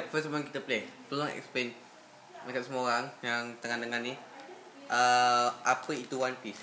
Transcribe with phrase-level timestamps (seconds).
[0.00, 1.76] Yep, first sebelum kita play, tolong explain
[2.48, 4.16] dekat semua orang yang tengah dengar ni
[4.88, 6.56] uh, apa itu One Piece.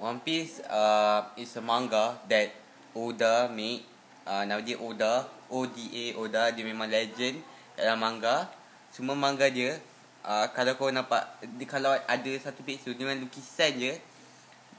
[0.00, 2.56] One Piece uh, is a manga that
[2.96, 3.84] Oda made.
[4.24, 5.28] Uh, nama dia Oda.
[5.52, 6.48] O-D-A Oda.
[6.56, 7.36] Dia memang legend
[7.76, 8.48] dalam manga.
[8.88, 9.76] Semua manga dia,
[10.24, 13.92] uh, kalau kau nampak, dia, kalau ada satu page tu dengan lukisan je,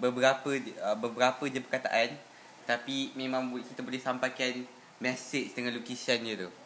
[0.02, 2.18] beberapa uh, beberapa je perkataan.
[2.66, 4.66] Tapi memang kita boleh sampaikan
[4.98, 6.63] message dengan lukisan je tu.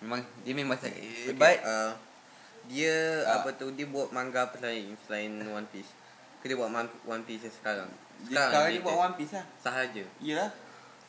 [0.00, 0.88] Memang dia memang okay.
[0.96, 1.92] Okay, But uh,
[2.72, 3.44] dia Ah.
[3.44, 5.92] apa tu dia buat manga apa lain selain One Piece.
[6.40, 6.72] Ke dia buat
[7.04, 7.92] One Piece sekarang.
[8.24, 9.44] dia, sekarang dia buat One Piece lah.
[9.60, 10.04] sahaja.
[10.24, 10.50] Yalah.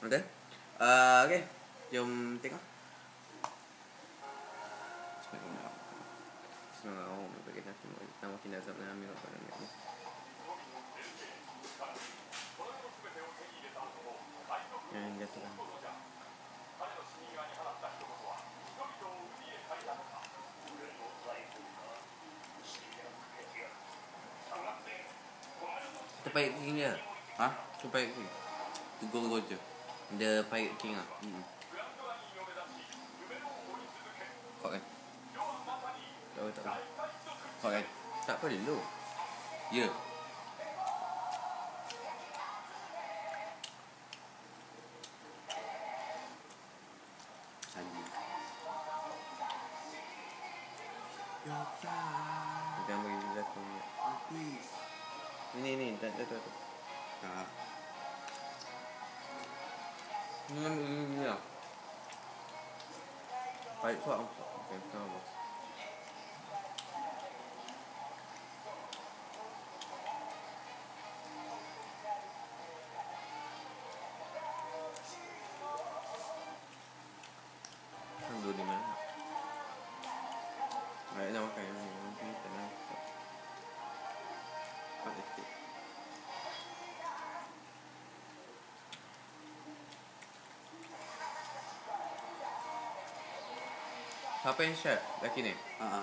[0.04, 0.22] Okay.
[0.76, 1.42] Uh, okay.
[1.92, 2.60] Jom tengok.
[6.76, 7.46] Bismillahirrahmanirrahim.
[7.48, 7.86] Bagi nasi
[8.20, 9.68] nama kita azab dan amil apa dan ini.
[14.92, 15.56] Yang jatuh kan.
[26.32, 26.96] Pirate King dia.
[27.36, 27.48] Ha?
[27.76, 28.30] Tu Pirate King.
[29.12, 29.58] Tunggu je.
[30.16, 31.08] Dia Pirate King lah.
[31.20, 31.44] Hmm.
[34.64, 34.84] Kau kan?
[36.40, 36.64] Tahu tak?
[36.64, 36.80] tahu.
[37.60, 37.86] Kau kan?
[38.24, 38.80] Tak perlu.
[39.76, 39.88] Ya.
[47.68, 48.04] Sandi.
[55.52, 55.68] Ya, Jangan bagi dia jatuh.
[55.68, 56.44] Ini ni, tak tak tak.
[57.28, 57.44] Ha.
[60.48, 61.42] Ini kan ini ni lah.
[63.84, 64.24] Baik tu apa?
[64.24, 65.20] Okay, sama.
[65.20, 65.41] Kan
[94.42, 95.54] Siapa yang chef laki ni?
[95.78, 95.86] Ha.
[95.86, 96.02] ha.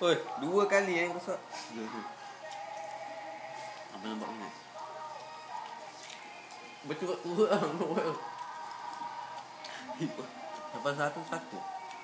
[0.00, 1.12] Oi, dua kali yang.
[1.12, 1.36] Ya,
[1.76, 2.02] ya.
[3.92, 4.48] Apa nampak ni?
[6.88, 7.60] Betul betul lah.
[10.72, 11.58] Lepas satu satu.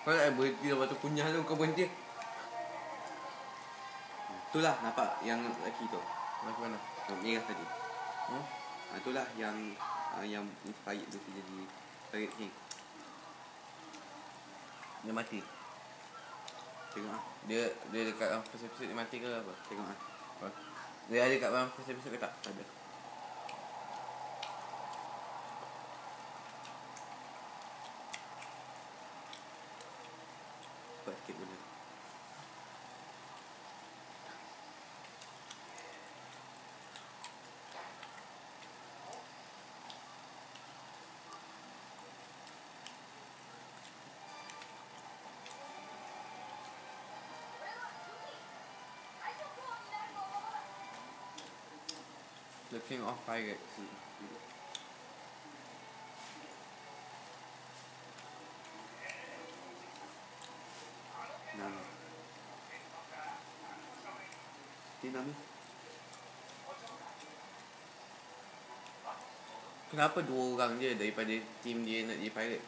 [0.05, 1.89] Kau nak berhenti lepas tu kunyah tu kau berhenti.
[4.53, 6.01] Itulah nampak yang lelaki tu.
[6.45, 6.98] Macam mana?
[7.09, 7.67] Yang merah tadi.
[8.29, 8.45] Hmm?
[8.89, 9.57] Ha, itulah yang
[10.17, 11.59] uh, yang inspired tu jadi
[12.13, 12.53] Pirate King.
[15.05, 15.41] Dia mati.
[16.93, 17.23] Tengok ah.
[17.49, 19.53] Dia dia dekat dalam first episode dia mati ke apa?
[19.69, 19.99] Tengok ah.
[21.09, 22.33] Dia ada kat dalam first episode ke tak?
[22.45, 22.78] Tak ada.
[52.69, 53.81] The King of Pirates.
[61.57, 61.81] Nama.
[65.01, 65.33] Ini nama.
[69.89, 71.33] Kenapa dua orang je daripada
[71.65, 72.67] team dia nak jadi pirate?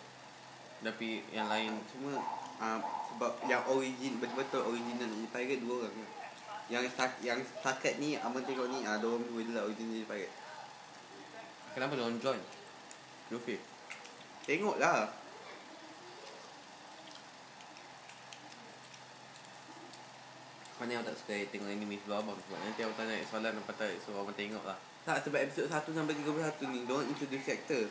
[0.81, 2.17] Tapi yang lain Cuma
[2.57, 2.81] uh,
[3.13, 5.93] sebab yang origin betul-betul original jadi pirate dua orang.
[5.93, 6.20] lah.
[6.71, 10.35] Yang stak, yang setakat ni abang tengok ni ah orang je lah original jadi pirate.
[11.75, 12.43] kenapa dia join?
[13.35, 13.59] Luffy.
[14.47, 15.11] Tengoklah.
[20.79, 23.99] Mana yang tak suka tengok anime sebab abang sebab nanti abang tanya soalan apa tak
[23.99, 24.79] so abang tengok lah.
[25.03, 27.91] Tak sebab episod 1 sampai 31 ni Diorang introduce character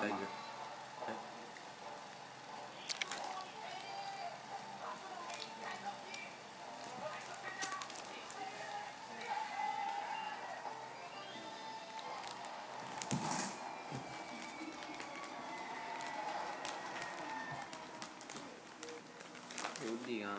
[0.00, 0.26] tay kìa
[19.84, 20.36] Yếu gì à?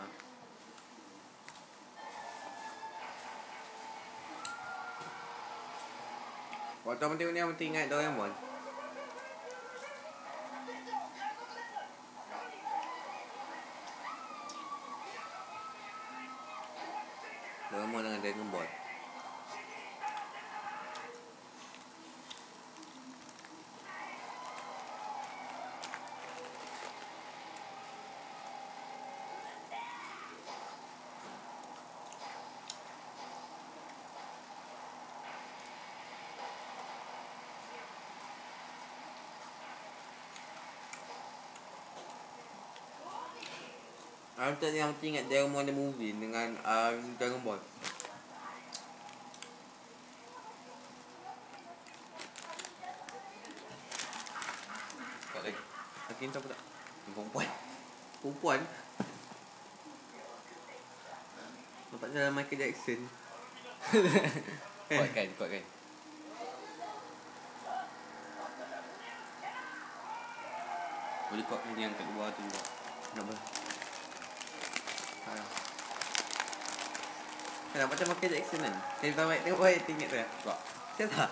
[6.86, 8.51] Bỏ cho mình tiêu neo mình tin ngay đâu em muốn.
[44.42, 47.62] Aku tak yang ingat Doraemon the movie dengan um, Dragon Ball.
[55.30, 55.62] Kuat lagi.
[56.10, 56.62] Laki ni apa tak?
[57.06, 57.48] Perempuan.
[58.26, 58.60] Perempuan.
[61.94, 63.02] Nampak jalan Michael Jackson.
[64.90, 65.64] Kuatkan, kuatkan.
[71.30, 72.62] Boleh kuatkan yang kat luar tu juga.
[73.14, 73.61] Kenapa?
[77.72, 78.76] Kenapa macam Michael Jackson kan?
[79.00, 80.28] Saya tahu tengok baik tinggi tu ya.
[80.44, 80.60] Kuat.
[81.00, 81.32] Saya tak.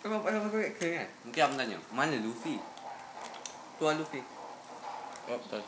[0.00, 1.08] Kau nampak macam Michael Jackson kan?
[1.28, 2.56] Mungkin abang tanya, mana Luffy?
[3.76, 4.24] Tuan Luffy.
[5.28, 5.60] Oh, betul.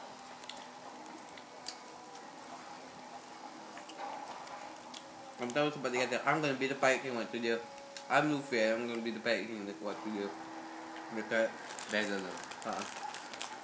[5.41, 7.57] Kamu tahu sebab dia kata I'm gonna be the pirate king waktu dia
[8.13, 10.29] I'm Luffy I'm gonna be the pirate king dekat waktu dia
[11.17, 11.49] Dekat
[11.89, 12.35] Bezel tu.
[12.69, 12.77] Ha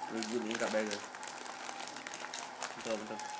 [0.09, 1.01] Dia guna kat barrel
[2.81, 3.36] Betul betul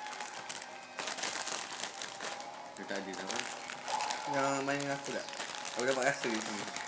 [2.88, 3.44] Ada tau kan?
[4.32, 5.26] Yang main dengan aku tak?
[5.76, 6.87] Aku dapat rasa di sini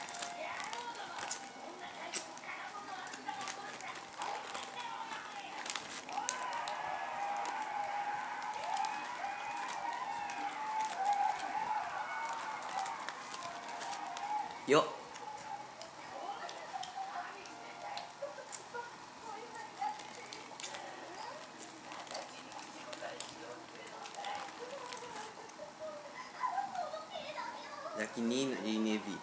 [28.01, 29.17] Laki ni nak jadi Navy.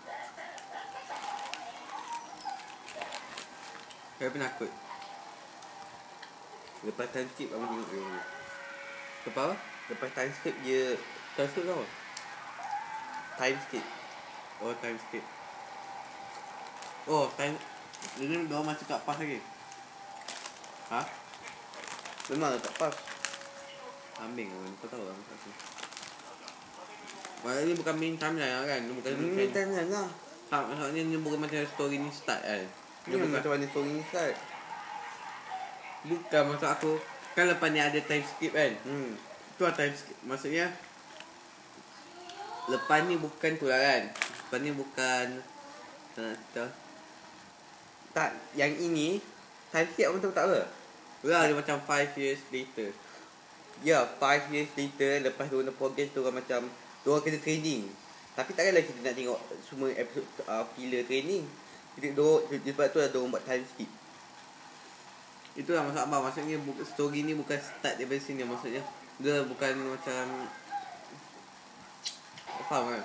[4.21, 4.69] Saya penakut?
[6.85, 8.21] Lepas time skip Abang tengok dia?
[9.25, 9.55] Lepas apa?
[9.89, 10.93] Lepas time skip dia
[11.33, 11.65] Time skip?
[13.41, 13.85] Time skip.
[14.61, 15.25] Oh time skip.
[17.09, 17.57] Oh time
[18.21, 19.41] Dia ni dia masih tak pas lagi?
[20.93, 21.01] Ha?
[22.29, 22.93] Memang tak pas
[24.21, 25.76] Ambing kan Kau tahu kan aku
[27.45, 30.09] Maksudnya ni bukan main timeline kan Dia bukan main timeline lah.
[30.47, 32.63] Tak maksudnya ni bukan macam story ni start kan
[33.05, 34.35] Dia bukan macam mana story ni start?
[36.07, 36.93] Bukan maksud aku
[37.37, 39.13] Kan lepas ni ada time skip kan Hmm.
[39.57, 40.65] Tu lah time skip Maksudnya
[42.67, 45.25] Lepas ni bukan tu lah kan Lepas ni bukan
[46.15, 46.65] Tak nak cerita
[48.15, 49.21] Tak, yang ini
[49.69, 50.61] time skip tahu tak apa?
[51.27, 52.89] Lah dia macam 5 years later
[53.85, 56.65] Ya, 5 years later lepas tu orang progress tu orang macam
[57.07, 57.87] tu orang kena training.
[58.35, 61.47] Tapi takkanlah kita nak tengok semua episod uh, filler training.
[61.95, 63.87] Kita do sebab tu ada orang buat time skip.
[65.57, 68.77] Itulah maksud abang Maksudnya story ni bukan start daripada sini Maksudnya
[69.17, 70.45] Dia bukan macam
[72.69, 73.03] Faham kan?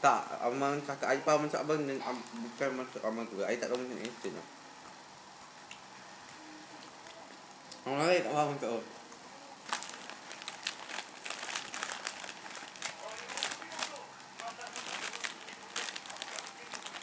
[0.00, 3.40] Tak, abang cakap I faham maksud abang dan bukan maksud abang tu.
[3.40, 4.46] I tak tahu macam action lah.
[7.88, 9.03] Orang lain tak faham maksud apa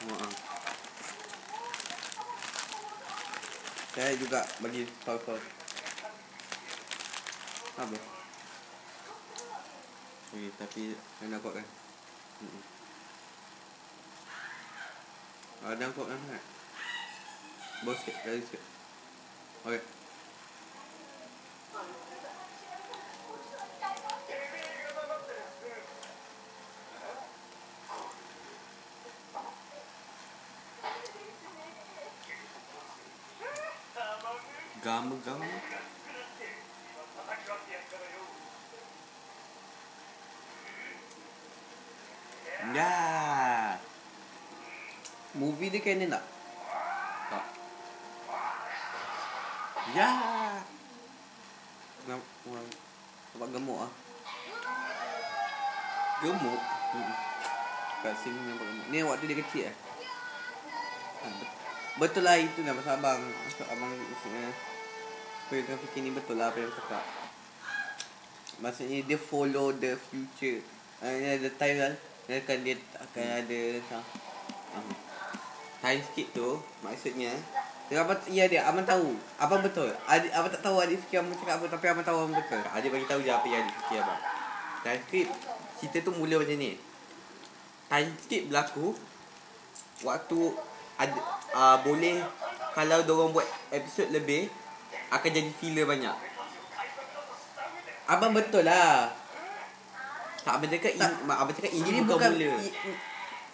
[0.02, 0.34] Maaf
[3.92, 5.38] Saya juga bagi tahu-tahu.
[7.76, 7.98] Apa?
[10.32, 11.68] Okay, tapi saya nak kuatkan.
[15.62, 16.44] Ada yang kuatkan sangat?
[17.84, 18.64] Bos sikit, lagi sikit.
[19.68, 20.01] Okay
[35.02, 35.50] Gama-gama
[42.78, 42.94] Ya
[45.34, 46.24] Movie dia canon tak?
[47.34, 47.46] Tak
[49.98, 50.10] Ya
[52.06, 52.62] Nampak
[53.34, 53.92] Nampak gemuk ah.
[56.22, 56.62] Gemuk.
[56.62, 57.14] Hmm.
[58.06, 58.86] Kat sini nampak gemuk.
[58.94, 59.76] Ni waktu dia kecil eh.
[61.22, 61.58] Ha, bet-
[61.98, 63.18] betul lah itu nama abang.
[63.26, 64.54] Maksud abang maksudnya
[65.58, 67.04] yang kau fikir ni betul lah apa yang cakap.
[68.62, 70.64] Maksudnya dia follow the future.
[71.02, 71.94] Uh, the time kan
[72.30, 73.62] Dia akan dia akan ada
[74.78, 74.88] um,
[75.82, 77.34] time skip tu maksudnya
[77.90, 79.18] dia apa ya dia abang tahu.
[79.36, 79.92] Abang betul.
[80.08, 82.62] Adik abang tak tahu adik fikir abang cakap apa tapi abang tahu abang betul.
[82.72, 84.22] Adik bagi tahu je apa yang adik fikir abang.
[84.86, 85.28] Time skip
[85.82, 86.80] cerita tu mula macam ni.
[87.92, 88.96] Time skip berlaku
[90.08, 90.40] waktu
[90.96, 91.20] ada
[91.52, 92.24] uh, boleh
[92.72, 94.48] kalau dorong buat episod lebih
[95.12, 96.16] akan jadi filler banyak.
[98.08, 99.12] Abang betul lah.
[100.42, 101.12] Tak abang cakap Tak.
[101.22, 102.58] ini, abang cakap ini, Ini bukan, bukan mula.
[102.58, 103.00] i-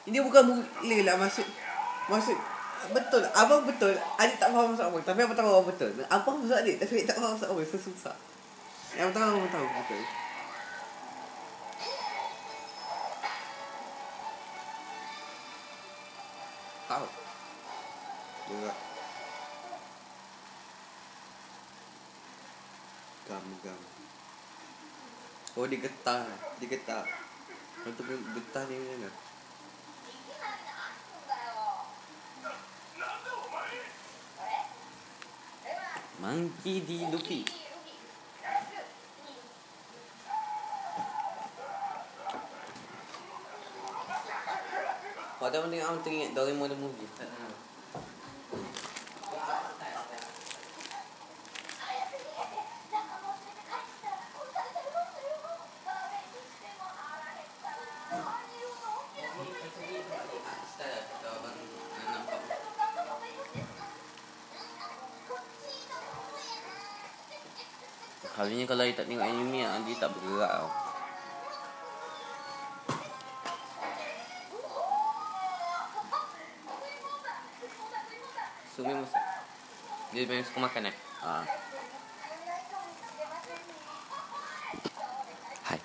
[0.08, 1.48] Ini bukan mula lah maksud
[2.08, 2.38] maksud
[2.90, 3.22] betul.
[3.36, 3.92] Abang betul.
[4.16, 5.04] Adik tak faham maksud abang.
[5.04, 5.90] Tapi abang tahu abang betul.
[6.08, 7.68] Abang maksud adik tapi adik tak faham maksud abang.
[7.68, 8.16] Susah.
[8.96, 10.02] Yang tahu abang tahu betul.
[16.88, 17.06] Tahu.
[18.48, 18.78] Berat.
[23.28, 23.82] Gam gam.
[25.60, 27.04] Oh dia getar.
[27.84, 29.14] Untuk getar dia kan.
[36.18, 36.90] Monkey D.
[37.14, 37.44] Luffy.
[45.38, 47.08] Tahu tengok orang teringat Doraemon the movie.
[47.08, 47.67] Kali
[80.28, 80.96] Dia memang suka makan eh?
[81.24, 81.32] Ha.
[85.64, 85.80] Hai.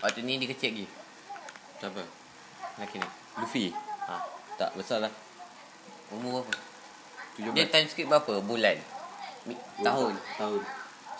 [0.00, 0.86] Waktu ni dia kecil lagi.
[1.76, 2.08] Siapa?
[2.80, 3.08] Lelaki ni.
[3.36, 3.64] Luffy.
[4.08, 4.16] Ha.
[4.56, 5.12] Tak besar lah.
[6.08, 6.69] Umur berapa?
[7.40, 8.44] Dia time skip berapa?
[8.44, 8.76] Bulan.
[9.80, 10.14] Tahun.
[10.36, 10.60] Tahun.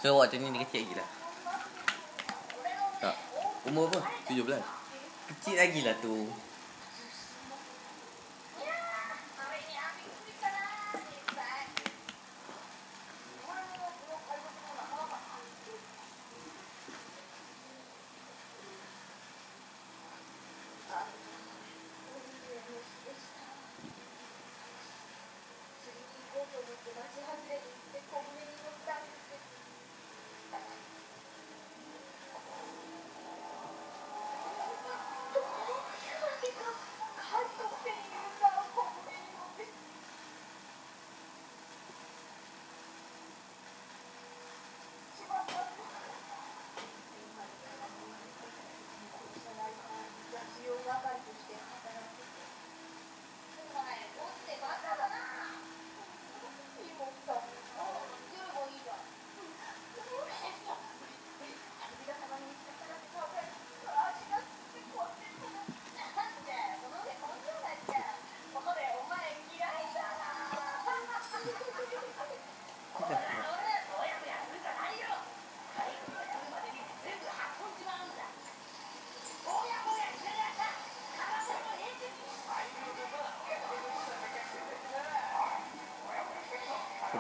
[0.01, 1.09] So waktu ni dia kecil lagi lah.
[3.01, 3.17] Tak.
[3.69, 4.01] Umur apa?
[4.29, 4.45] 17.
[5.33, 6.29] Kecil lagi lah tu.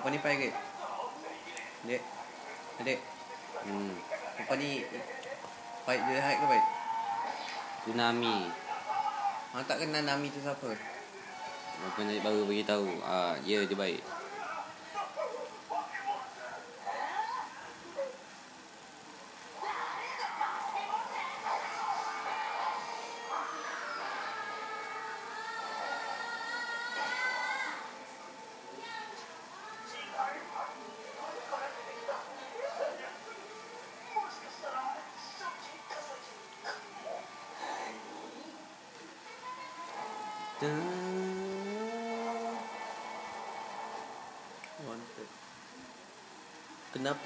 [0.00, 0.57] Perempuan ni pirate.
[1.85, 2.02] Dek.
[2.80, 2.99] Adik.
[3.69, 3.92] Hmm.
[4.33, 4.71] Perempuan ni
[5.85, 6.66] baik dia hack ke baik?
[7.85, 8.37] Tsunami.
[9.52, 10.73] Hang tak kenal Nami tu siapa?
[11.85, 12.88] Apa nak baru bagi tahu.
[13.04, 14.00] Ah, ya dia baik.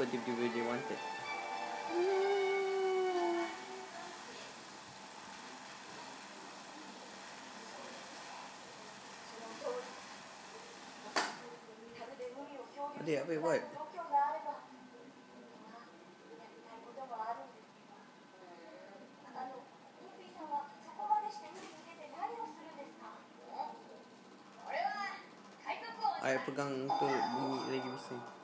[0.05, 1.01] what if you really wanted?
[13.07, 13.65] Yeah, wait, what?
[26.25, 28.44] Ay, pegang tu bunyi lagi bising.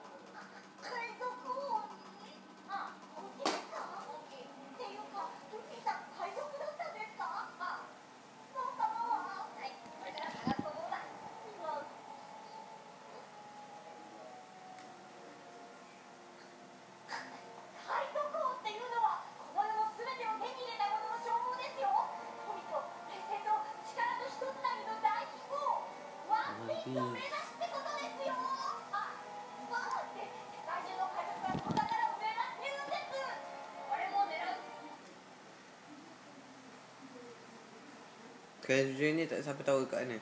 [38.71, 40.15] Kerja ni tak siapa tahu kat mana.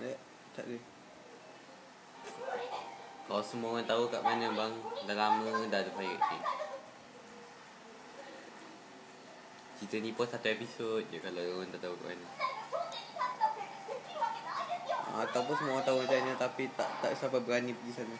[0.00, 0.16] Eh,
[0.56, 0.78] tak tak ada.
[3.28, 4.72] Kau semua orang tahu kat mana bang?
[5.04, 6.40] Dah lama dah ada fire Sini.
[9.76, 12.26] Cerita ni pun satu episod je Kalau orang tak tahu kat mana.
[14.88, 18.16] Ah, ataupun semua orang tahu macam mana Tapi tak tak siapa berani pergi sana.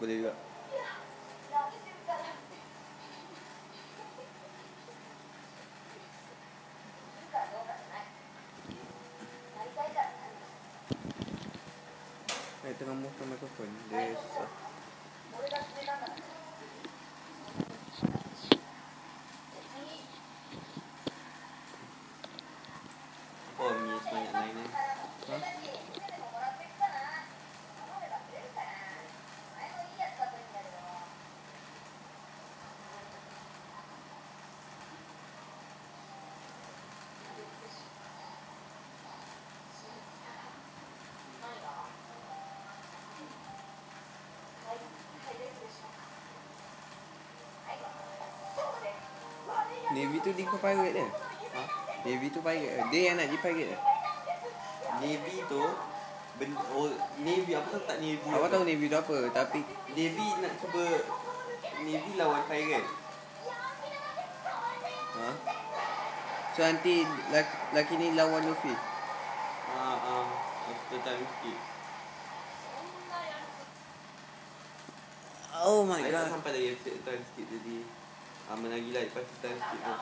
[0.00, 0.32] Boleh juga.
[49.90, 51.06] Navy tu dia ke pirate dia?
[51.54, 51.62] Ha?
[52.06, 53.00] Navy tu pirate dia.
[53.10, 53.78] Yang nak jadi pirate dia.
[55.00, 55.62] Navy tu
[56.38, 59.60] ben, oh, Navy apa tahu tak Navy Awak tahu Navy tu apa tapi
[59.92, 60.84] Navy nak cuba
[61.80, 62.88] Navy lawan pirate
[65.20, 65.30] ha?
[66.56, 68.74] So nanti laki, laki ni lawan Luffy.
[69.70, 70.26] Ah ah
[70.66, 71.58] after time skip
[75.60, 76.32] Oh my Saya tak god.
[76.34, 77.76] sampai lagi episode time skip jadi
[78.50, 79.94] ah, Menagih lah lepas time skip tu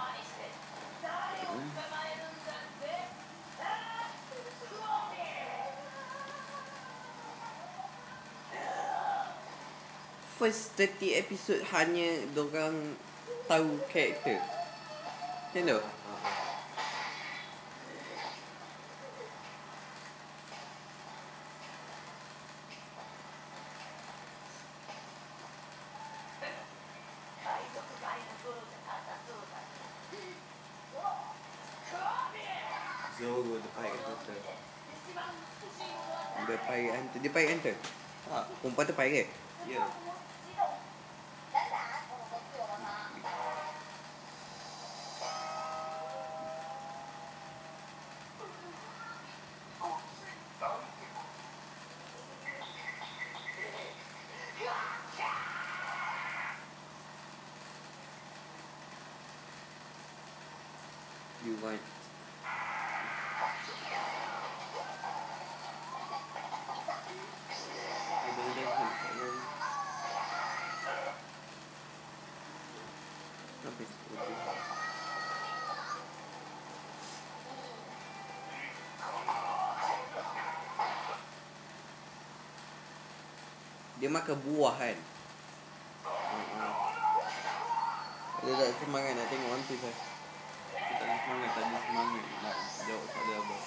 [10.38, 12.94] First 30 episode hanya dorang
[13.50, 14.38] tahu karakter.
[15.50, 15.80] Macam tu?
[15.82, 16.48] Ah, ah.
[33.18, 34.38] Zoro the pirate hunter
[37.18, 37.74] Dia pirate center.
[38.30, 39.26] Ha, perempuan tu pirate.
[39.66, 39.82] Ya.
[39.82, 39.90] Yeah.
[61.46, 61.80] You might.
[73.68, 73.90] Habis.
[83.98, 84.96] Dia makan buah kan?
[86.06, 86.72] Ah,
[88.40, 89.96] Dia tak semangat nak tengok Piece lah.
[90.78, 92.56] Aku tak ada semangat Tak ada semangat Nak
[92.88, 93.64] jawab soalan abang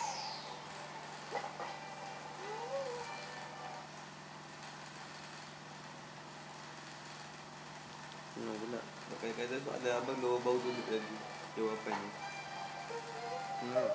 [8.32, 8.91] Tengok pula.
[9.22, 11.18] Kadang-kadang soalan abang Dua bau duduk lagi
[11.54, 12.10] Jawapannya
[13.62, 13.86] Hmm.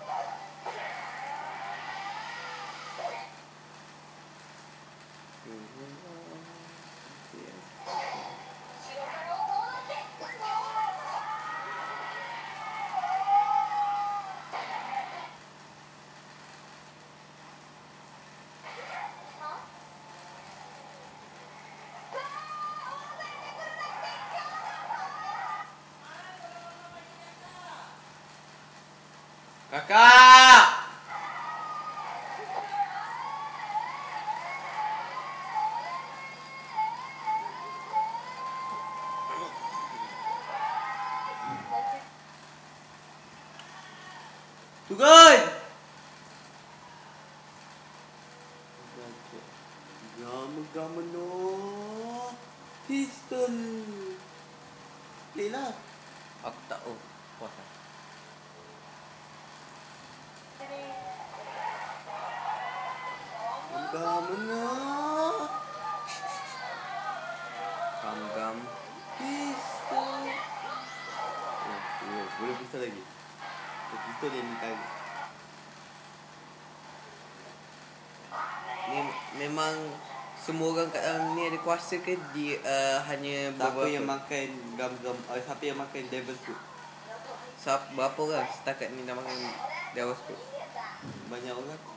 [29.76, 30.35] Kaká!
[64.36, 65.48] Gamano.
[68.04, 68.56] Gam gam.
[69.16, 70.20] Pistol.
[71.64, 73.02] Oh, oh, boleh pistol lagi.
[73.88, 74.82] Oh, pistol yang ditarik.
[78.86, 79.00] Ni
[79.40, 79.74] memang
[80.36, 84.48] semua orang kat dalam ni ada kuasa ke dia uh, hanya Siapa beberapa yang makan
[84.78, 86.60] gam-gam uh, Siapa yang makan devil fruit
[87.58, 89.34] Siapa, berapa orang setakat ni dah makan
[89.90, 90.38] Devil's Fruit?
[91.26, 91.95] Banyak orang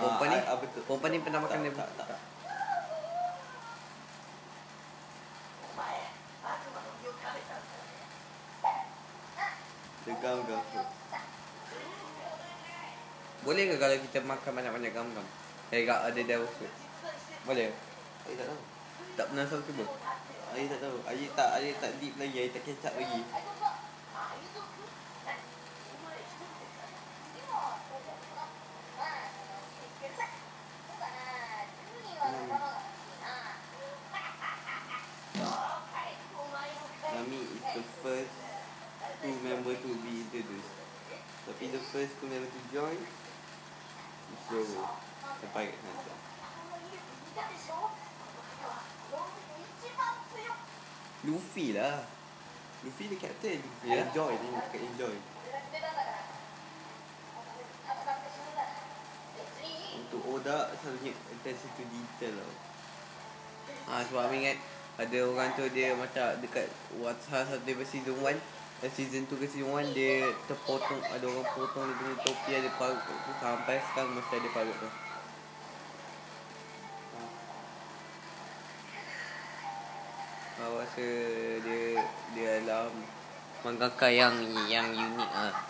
[0.00, 0.38] Perempuan ni?
[0.40, 0.82] ah, ah, betul.
[0.88, 2.20] Perempuan ni pernah makan tak, Devil's tak, tak.
[10.00, 10.88] The gam-gam fruit
[13.44, 15.26] Boleh ke kalau kita makan banyak-banyak gam-gam?
[15.70, 16.72] Eh, tak ada Devil's Fruit?
[17.44, 17.68] Boleh?
[18.24, 18.60] Air tak tahu
[19.14, 19.84] Tak pernah selalu cuba?
[20.56, 23.20] Air tak tahu Air tak Air tak deep lagi Air tak kecap lagi
[37.10, 38.32] Nami is the first
[39.20, 40.72] Two member to be introduced.
[41.50, 42.94] Tapi the first two member to join
[44.30, 44.86] Is Zoro
[45.42, 46.14] The pirate hunter
[51.26, 52.06] Luffy lah.
[52.80, 53.60] Luffy the captain.
[53.82, 54.06] Ya?
[54.06, 55.14] Enjoy Dia cakap enjoy.
[60.00, 62.52] Untuk Oda Selalunya attention to detail tau
[63.90, 64.56] ha, Sebab aku ingat
[64.96, 68.38] Ada orang tu dia macam Dekat what- Salah satu daripada season 1 Dan
[68.88, 73.02] season 2 ke season 1 Dia terpotong Ada orang potong Dia punya topi ada parut
[73.04, 74.90] tu Sampai sekarang masih ada parut tu
[80.60, 81.06] Aku rasa
[81.64, 82.04] dia
[82.36, 82.92] dia adalah
[83.64, 84.36] mangaka yang
[84.68, 85.69] yang unik ah.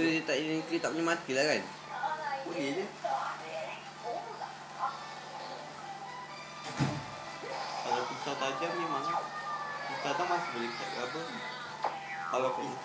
[0.00, 1.60] So dia tak ini tak boleh mati lah kan?
[2.48, 2.84] Boleh je
[7.84, 11.20] Kalau pisau tajam memang Pisau tajam masih boleh cut apa
[12.32, 12.80] Kalau pisau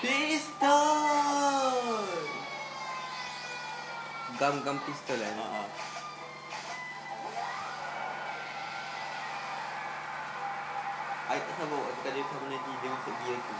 [0.00, 1.68] Pistol
[4.40, 5.28] Gam-gam pistol lah.
[5.36, 5.68] Ha.
[11.28, 13.56] I tak sabar waktu tadi sama nanti dia masuk gear tu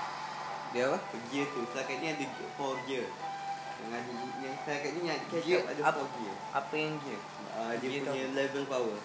[0.72, 0.98] Dia apa?
[1.32, 3.08] Gear tu, setakat ni ada 4 gear.
[3.78, 4.02] Dengan
[4.44, 6.00] yang setakat ni yang catch Gear up ada apa?
[6.04, 6.36] 4 gear.
[6.52, 7.20] Apa yang gear?
[7.56, 8.98] uh, Dia Gear punya tu level power.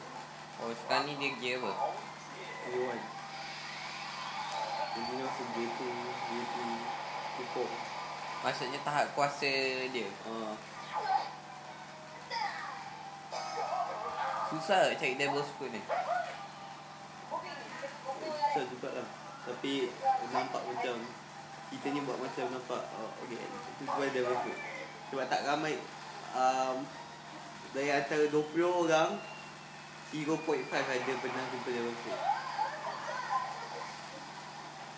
[0.59, 1.71] Oh sekarang ni dia gear apa?
[2.67, 2.99] Gear 1
[4.93, 5.87] Jadi masuk gear 2,
[6.29, 9.51] gear 3, gear 4 Maksudnya tahap kuasa
[9.87, 10.07] dia?
[10.27, 10.53] Uh,
[14.53, 15.81] Susah cari Devil's Fruit ni?
[18.29, 19.07] Susah juga lah.
[19.49, 19.89] Tapi
[20.29, 20.95] nampak macam
[21.73, 24.55] Kita ni buat macam nampak oh, Okay Itu sebab dia betul
[25.09, 25.75] Sebab tak ramai
[26.37, 26.85] um,
[27.73, 29.17] Dari antara 20 orang
[30.13, 30.37] 0.5
[30.69, 32.17] ada pernah jumpa dia betul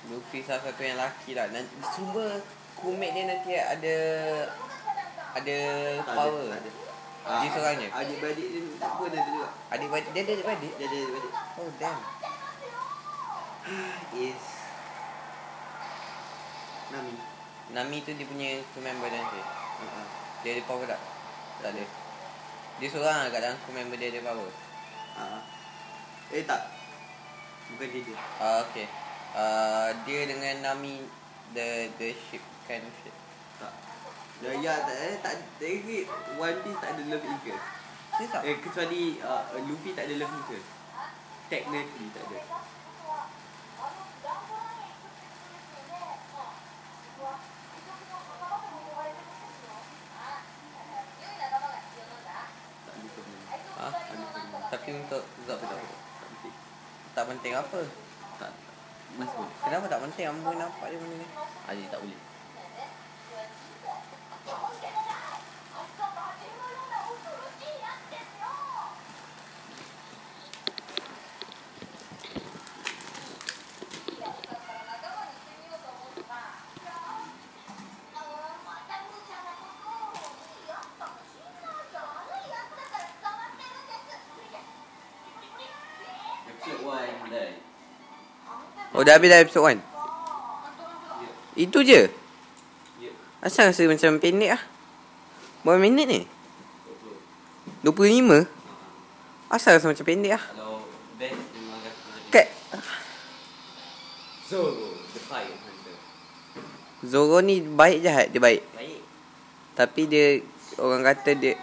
[0.10, 1.50] Luffy salah satu yang laki lah.
[1.50, 2.38] Dan semua
[2.78, 3.96] crewmate dia nanti ada
[5.36, 5.58] Ada
[6.06, 6.46] power.
[6.54, 6.72] Tak ada.
[7.26, 7.90] Dia seorang je?
[7.90, 9.48] Adik-beradik dia pun ada juga.
[9.74, 10.74] Adik-beradik Dia ada adik-beradik?
[10.78, 11.34] Dia ada adik-beradik.
[11.58, 12.02] Oh damn.
[14.14, 14.55] Is
[16.96, 17.16] Nami.
[17.76, 19.40] Nami tu dia punya crew member nanti.
[19.44, 20.06] Uh-huh.
[20.48, 21.02] Dia ada power tak?
[21.60, 21.84] Tak ada.
[22.80, 24.52] Dia seorang lah kat dalam crew member dia ada power.
[25.20, 25.42] Uh-huh.
[26.32, 26.72] Eh tak.
[27.76, 28.16] Bukan dia dia.
[28.40, 28.88] Ah okay.
[29.36, 31.04] Uh, Dia dengan Nami
[31.52, 33.14] The the ship kind of shit
[33.62, 33.74] Tak.
[34.40, 35.76] Jaya tak eh tak tak
[36.40, 37.66] One Piece tak ada love interest?
[38.48, 40.68] Eh kecuali uh, Luffy tak ada love interest.
[41.52, 42.40] Technically tak ada
[52.88, 53.42] Tak ada pernah
[53.76, 54.75] Ha?
[54.86, 56.54] Tapi untuk Zop Tak tak penting
[57.18, 57.80] Tak penting apa?
[58.38, 58.54] Tak.
[59.66, 60.30] Kenapa tak penting?
[60.30, 61.28] Ambo nampak dia benda ni.
[61.66, 62.20] Adik tak boleh.
[89.06, 89.86] Oh dah habis dah episode 1 yeah.
[91.62, 92.10] Itu je?
[92.98, 93.14] Yeah.
[93.38, 94.62] Asal rasa macam pendek lah
[95.62, 96.22] Berapa minit ni?
[97.86, 98.50] 25
[99.54, 100.44] Asal rasa macam pendek lah
[102.34, 102.50] Kat
[104.50, 105.98] Zoro The Fire Hunter
[107.06, 108.66] Zoro ni baik jahat dia baik.
[108.74, 109.02] Baik.
[109.78, 110.42] Tapi dia
[110.82, 111.54] Orang kata dia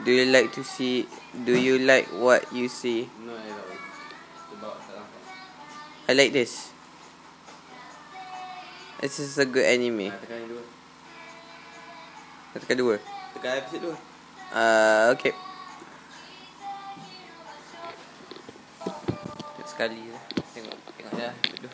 [0.00, 1.04] Do you like to see
[1.36, 3.12] Do you like what you see?
[6.08, 6.72] I like this.
[9.04, 10.08] This is a good anime.
[10.08, 10.64] Ah, tekan dua.
[12.56, 12.96] Tekan dua.
[13.36, 13.96] Tekan episode dua.
[14.48, 15.36] Uh, okay.
[19.68, 20.24] Sekali lah.
[20.56, 21.34] Tengok, tengok dah.
[21.60, 21.72] Dua.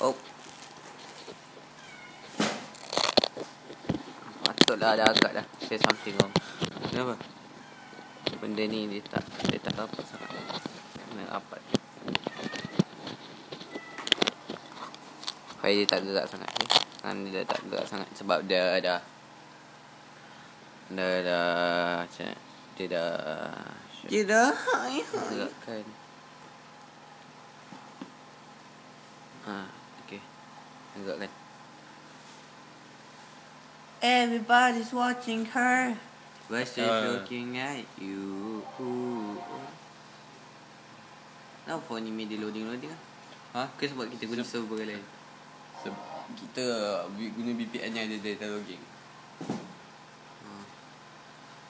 [0.00, 0.16] Oh.
[4.48, 5.46] Patutlah ada agak dah.
[5.60, 6.32] Say something wrong.
[6.88, 7.20] Kenapa?
[8.40, 10.32] Benda ni dia tak dia tak rapat sangat.
[10.96, 11.77] Kena rapat.
[15.68, 16.64] Supaya dia tak gerak sangat ni.
[17.04, 18.96] Kan dia tak gerak sangat sebab dia dah
[20.88, 22.32] dah dah macam
[22.72, 23.12] dia dah
[24.08, 24.48] Dia dah.
[25.28, 25.84] gerakkan.
[29.44, 29.68] Ha,
[30.08, 30.20] okey.
[31.04, 31.28] Gerakkan.
[34.00, 36.00] Everybody's watching her.
[36.48, 37.12] But she's Ah.
[37.12, 38.64] looking at you.
[41.60, 43.00] Kenapa anime dia loading-loading lah?
[43.52, 43.62] Ha?
[43.76, 45.17] Ke sebab kita guna server lain?
[46.28, 46.64] Kita
[47.08, 48.82] guna VPN yang ada data logging.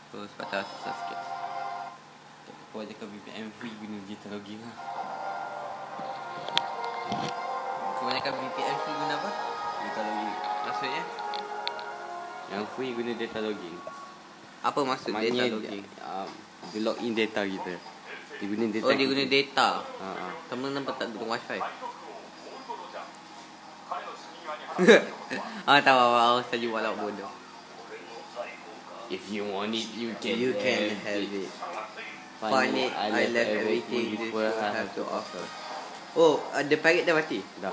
[0.09, 1.21] So sebab tak susah sikit.
[2.68, 4.75] Kau ajarkan VPN free guna data logging lah.
[7.99, 9.31] Kebanyakan VPN tu guna apa?
[9.85, 10.35] Data logging.
[10.64, 11.05] Maksudnya?
[12.49, 13.77] Yang free guna data logging.
[14.59, 15.85] Apa maksud Maknanya data logging?
[16.01, 16.29] Um,
[16.68, 17.75] dia log in data kita.
[18.38, 19.12] Dia guna data Oh dia kita.
[19.12, 19.68] guna data.
[19.85, 20.27] Ha, ha.
[20.49, 21.61] Temen nampak tak guna wifi?
[25.69, 27.31] Ah tahu awak saja walau bodoh.
[29.09, 31.49] If you want it, you can, You can have it.
[32.38, 35.43] Find it, I left everything this world have to offer.
[36.14, 37.41] Oh, ada pirate dah mati?
[37.59, 37.73] Dah.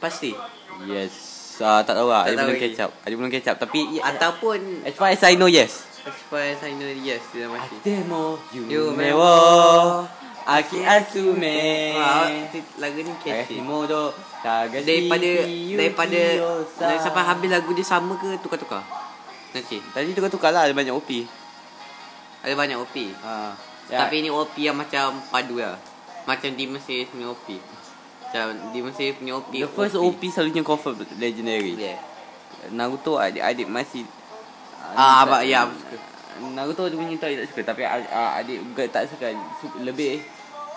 [0.00, 0.32] Pasti.
[0.86, 1.12] Yes.
[1.60, 2.24] Uh, tak tahu lah.
[2.24, 2.90] Tak tahu belum catch up.
[3.04, 3.58] Dia belum catch up.
[3.60, 5.84] Tapi Ataupun as far as I know, yes.
[6.08, 7.76] as far as I know, yes, dia dah mati.
[7.84, 10.08] Atemo Yume yume wo wo
[10.40, 11.58] Aki asume
[11.92, 12.26] Wah,
[12.76, 13.60] lagu ni catchy.
[14.40, 15.30] Tagashi Daripada
[15.74, 16.20] daripada
[16.80, 18.80] dari sampai habis lagu dia sama ke tukar-tukar?
[19.50, 19.78] Nanti.
[19.84, 21.10] Tadi tukar-tukar lah Ada banyak OP
[22.40, 22.96] Ada banyak OP.
[23.20, 23.52] ha.
[23.86, 25.76] Tapi ni OP yang macam padu lah.
[26.24, 27.58] Macam Demon Slayer punya OP.
[28.22, 29.50] Macam Demon Slayer punya OP.
[29.52, 31.98] The first OP selalunya confirm Legendary Yeah.
[32.70, 34.06] Naruto adik-adik masih
[34.90, 35.66] Ah, tak- abang- ya.
[36.48, 40.24] Naruto dia punya tak tak suka Tapi a- adik juga tak suka Su- Lebih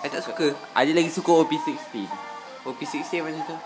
[0.00, 0.52] I tak suka.
[0.76, 2.04] Adik lagi suka OP16
[2.62, 3.56] OP16 macam tu.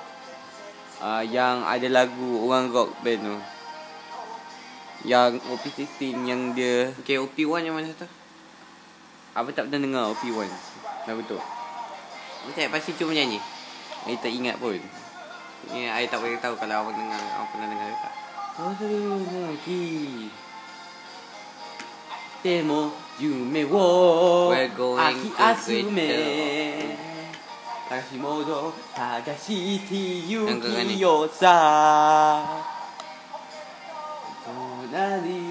[1.00, 3.36] uh, Yang ada lagu Orang rock band tu
[5.02, 8.06] Yang OP16 Yang dia Okay, OP1 yang mana tu?
[9.34, 10.46] Apa tak pernah dengar OP1
[11.04, 11.38] Naruto
[12.38, 13.42] Macam pasti cuma nyanyi.
[14.06, 14.78] Eh tak ingat pun
[15.68, 18.14] Ni I tak boleh tahu kalau awak dengar, awak pernah dengar ke tak.
[22.38, 26.94] Ki Demo Yume wo We're going Aki to asume great
[27.90, 30.94] Hashimoto Tagashiti Yang gerak ni.
[30.94, 31.58] Yuki Yosa
[34.46, 35.42] Tonari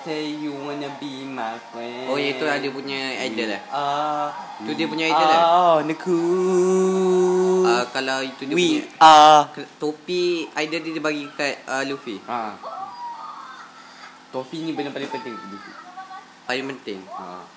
[0.00, 3.60] Say you wanna be my friend Oh, yang tu ada punya idol eh?
[3.68, 4.32] Ah,
[4.64, 5.38] Tu dia punya idol eh?
[5.38, 6.18] Ah, neku
[7.60, 9.44] Uh, kalau itu dia We punya are
[9.76, 12.16] topi idol dia, dia bagi kat uh, Luffy.
[12.24, 12.56] Ha.
[14.32, 15.36] Topi ni benda paling penting
[16.50, 17.48] 파이먼띵 어.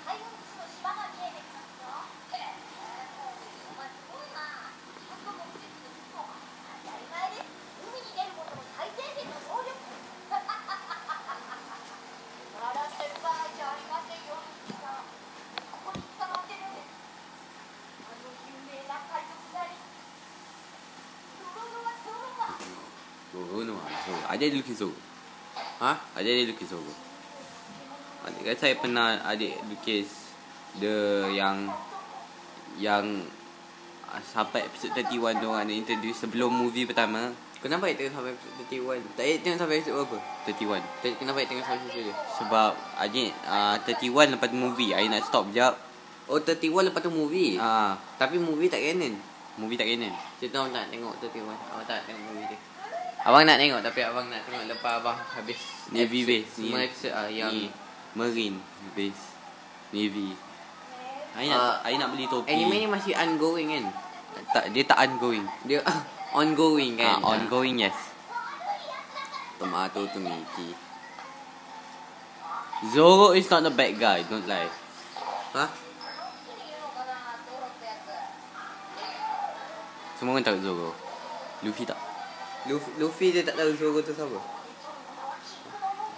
[23.34, 24.96] 너는 와서 아재들 계속
[25.80, 27.13] 아 아재들 계속
[28.44, 30.24] kan saya pernah adik lukis
[30.74, 31.70] The yang
[32.82, 33.06] yang
[34.10, 37.30] ah, sampai episode 31 tu orang ada introduce sebelum movie pertama.
[37.62, 39.16] Kenapa dia tengok sampai episode 31?
[39.16, 40.18] Tak tengok sampai episode berapa?
[40.50, 41.22] 31.
[41.22, 42.16] kenapa dia tengok sampai episode tu?
[42.42, 44.92] Sebab adik ah, uh, 31 lepas tu movie.
[44.92, 45.74] Saya nak stop jap.
[46.26, 47.62] Oh 31 lepas tu movie?
[47.62, 47.70] Ha.
[47.70, 47.94] Uh.
[48.18, 49.14] Tapi movie tak canon.
[49.62, 50.14] Movie tak canon.
[50.42, 51.54] Cerita orang tak tengok 31.
[51.54, 52.60] Awak tak tengok movie dia.
[53.24, 55.60] Abang nak tengok tapi abang nak tengok lepas abang habis
[55.94, 56.50] Navy base.
[56.60, 57.83] Semua episode uh, yang ni.
[58.14, 58.62] Marine
[58.94, 59.24] base
[59.94, 60.38] Navy.
[61.34, 62.50] I nak I nak beli topi.
[62.54, 63.86] Anime ni masih ongoing kan?
[64.54, 65.46] tak dia tak ongoing.
[65.66, 65.82] Dia
[66.40, 67.18] ongoing ah, kan?
[67.22, 67.98] ongoing yes.
[69.62, 70.74] Tomato Tomiki
[72.92, 74.70] Zoro is not the bad guy don't lie.
[75.54, 75.66] Ha?
[80.24, 80.90] semua orang tahu Zoro.
[81.68, 82.00] Luffy tak?
[82.64, 84.40] Luffy, Luffy dia tak tahu Zoro tu siapa?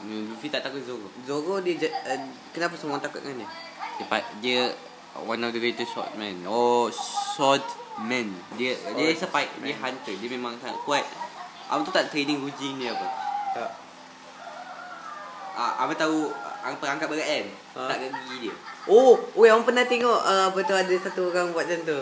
[0.06, 2.20] Luffy tak takut Zoro Zoro dia uh,
[2.54, 3.50] Kenapa semua orang takut dengan dia?
[3.96, 4.62] Dia, dia
[5.24, 6.44] one of the greatest swordman.
[6.44, 8.36] Oh, swordman.
[8.60, 10.16] Dia dia Oh, spy, dia hunter.
[10.20, 11.06] Dia memang sangat kuat.
[11.72, 13.08] Abang tu tak training kucing dia apa?
[13.56, 13.72] Tak
[15.56, 16.36] Ah, abang tahu
[16.68, 17.48] ang perangkap berat kan?
[17.80, 17.82] Ha.
[17.88, 18.56] Tak gigi dia.
[18.92, 22.00] Oh, oh yang pernah tengok uh, apa tu ada satu orang buat macam tu.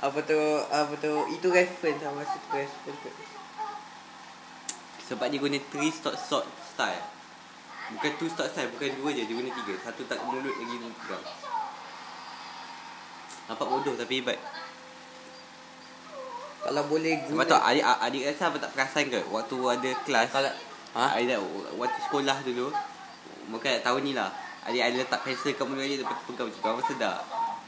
[0.00, 0.40] Apa tu
[0.72, 3.12] apa tu itu reference sama satu reference tu.
[5.12, 7.19] Sebab dia guna three shot shot style.
[7.90, 9.74] Bukan two shot style, bukan dua je, dia guna tiga.
[9.82, 11.24] Satu tak mulut lagi pegang.
[13.50, 14.38] Nampak bodoh tapi hebat.
[16.60, 20.52] Kalau boleh Sebab tu adik adik rasa apa tak perasan ke waktu ada kelas kalau
[20.90, 21.16] Ha?
[21.16, 21.40] Adik dah
[21.78, 22.68] waktu sekolah dulu
[23.48, 24.28] Mungkin tahun ni lah
[24.66, 27.16] Adik ada letak pensel kat mulut adik Lepas tu pegang macam tu Abang sedar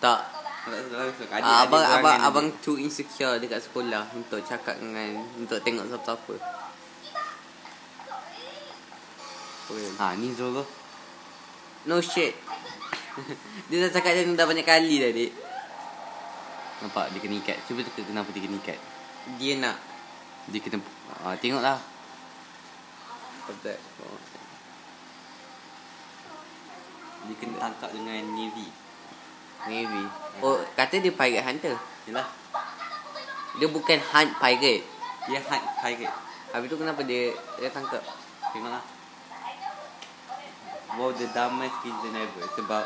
[0.03, 0.21] tak
[0.67, 5.59] Tak Adik, Ah, abang adik abang abang too insecure dekat sekolah untuk cakap dengan untuk
[5.59, 6.35] tengok siapa-siapa.
[9.99, 10.65] Ha ni Zoro
[11.83, 12.37] No shit.
[13.69, 15.33] dia dah cakap macam tu dah banyak kali dah, Dik.
[16.83, 18.79] Nampak dia kena ikat Cuba teka kenapa dia kena ikat
[19.39, 19.79] Dia nak
[20.51, 20.83] Dia kena
[21.23, 21.79] ha, Tengoklah
[23.47, 23.79] Betul.
[27.23, 28.69] Dia kena tangkap dengan Navy
[29.63, 30.03] Maybe.
[30.43, 31.79] Oh, kata dia pirate hunter.
[32.11, 32.27] Yelah
[33.63, 34.83] Dia bukan hunt pirate.
[35.31, 36.11] Dia hunt pirate
[36.51, 37.31] Habis tu kenapa dia
[37.63, 38.03] dia tangkap?
[38.51, 38.83] Tengoklah
[40.93, 42.85] Wow the dumbest reason ever Sebab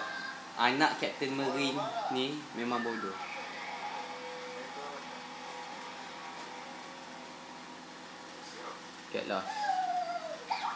[0.62, 1.74] Anak Captain Marine
[2.14, 3.14] ni Memang bodoh
[9.10, 9.50] Get lost.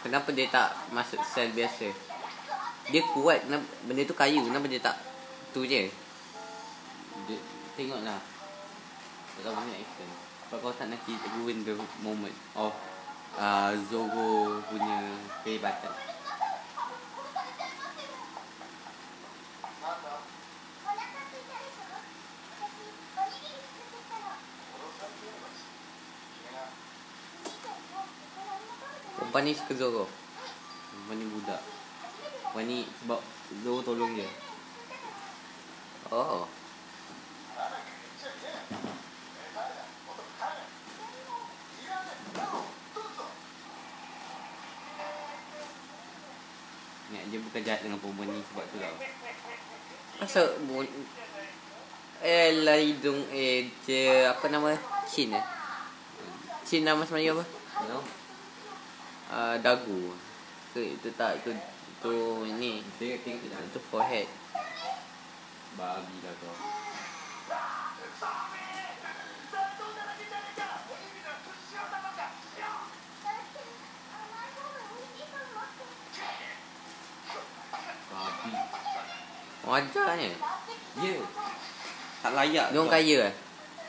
[0.01, 1.93] Kenapa dia tak masuk sel biasa?
[2.89, 4.97] Dia kuat, kenapa, benda tu kayu, kenapa dia tak
[5.53, 5.87] tu je?
[7.29, 7.39] dia,
[7.79, 8.19] Tengoklah
[9.37, 10.09] Tak tahu banyak action
[10.49, 11.03] Sebab kau tak nak
[11.39, 12.75] ruin the moment Of
[13.39, 14.99] uh, Zoro punya
[15.47, 16.10] kehebatan
[29.41, 30.05] Perempuan ni suka Zoro.
[30.05, 33.21] Perempuan ni budak Perempuan ni sebab
[33.65, 34.29] Zoro tolong dia
[36.13, 36.45] Oh.
[47.09, 48.97] Ingat dia bukan jahat dengan perempuan ni sebab tu tau
[50.21, 50.85] Masa bu
[52.21, 53.73] Eh lah hidung eh
[54.29, 54.77] apa nama?
[55.09, 55.45] Chin eh.
[56.69, 57.45] Chin nama sebenarnya apa?
[57.89, 58.21] Know
[59.31, 60.13] Uh, dagu.
[60.75, 62.15] Ke itu tak itu itu
[62.51, 62.83] ini.
[62.99, 64.27] Tengok tengok tu Itu forehead.
[65.79, 66.55] Babi lah kau
[78.11, 78.53] Babi
[79.61, 80.31] Wajarnya.
[80.99, 81.15] Ya
[82.21, 83.35] Tak layak Dia orang kaya eh.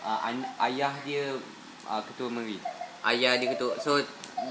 [0.05, 0.20] uh,
[0.61, 1.34] Ayah dia
[1.89, 2.61] uh, Ketua Marine
[3.01, 3.82] Ayah dia ketuk.
[3.82, 3.97] So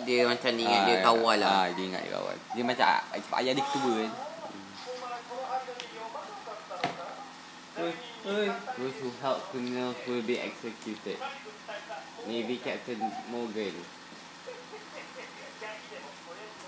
[0.06, 1.50] dia macam ni ingat dia kawal lah.
[1.50, 2.36] Ah, dia ingat dia kawal.
[2.54, 3.02] Dia macam ah,
[3.42, 4.12] ayah dia ketua kan.
[8.76, 11.16] Those who help criminals will be executed.
[12.28, 13.00] Navy Captain
[13.32, 13.74] Morgan.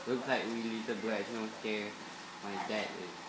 [0.08, 1.86] Looks like we little brats no scare
[2.42, 3.22] my dad is.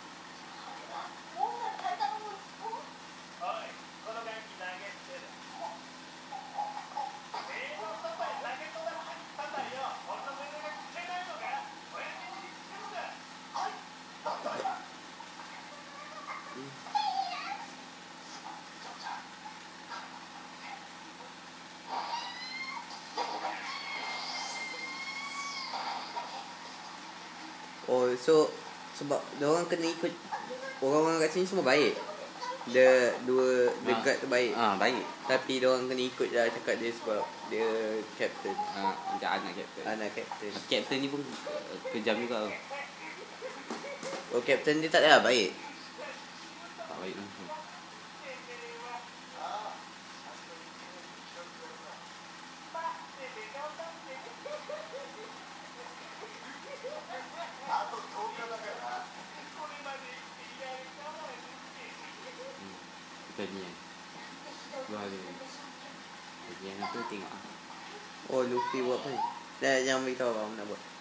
[27.85, 28.47] Oh so
[28.93, 30.13] Sebab dia orang kena ikut
[30.85, 31.97] orang-orang kat sini semua baik.
[32.69, 34.15] Dia dua the Ah.
[34.15, 34.51] tu baik.
[34.55, 35.03] Ah, baik.
[35.25, 37.67] Tapi dia orang kena ikut je cakap dia sebab dia
[38.15, 38.55] captain.
[38.77, 39.83] Ah, macam anak captain.
[39.89, 40.51] Anak captain.
[40.69, 42.47] Captain ni pun uh, kejam juga.
[44.31, 45.49] Oh captain dia tak adalah baik.
[63.43, 63.75] Kita ni eh.
[64.87, 65.35] Dua hari ni.
[66.47, 67.43] Jadi yang aku tengok ah.
[68.31, 69.19] Oh Luffy buat apa ni?
[69.59, 70.79] Dah jangan beritahu apa nak buat.
[70.79, 70.92] お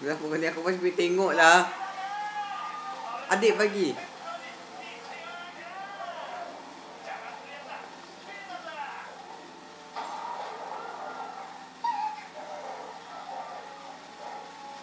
[0.00, 1.68] Kenapa kau ni aku pasti pergi tengok lah.
[3.28, 3.92] Adik bagi.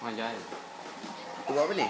[0.05, 0.30] Macam
[1.49, 1.88] Kau buat apa ni?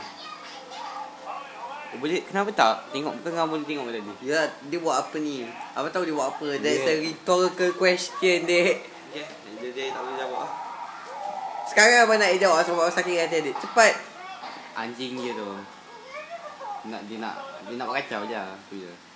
[1.99, 2.95] Boleh, kenapa tak?
[2.95, 4.23] Tengok tengah boleh tengok tadi.
[4.23, 5.43] Ya, dia buat apa ni?
[5.75, 6.47] Apa tahu dia buat apa?
[6.63, 8.87] That's Dia- a rhetorical question, dek.
[9.11, 9.27] Okay.
[9.59, 10.66] Dia, dia tak boleh jawab lah.
[11.67, 13.55] Sekarang abang nak jawab sebab sakit hati adik.
[13.59, 13.93] Cepat.
[14.77, 15.51] Anjing dia tu.
[16.87, 17.35] Nak dia nak
[17.67, 18.43] dia nak kacau je.
[18.71, 19.06] Tu je.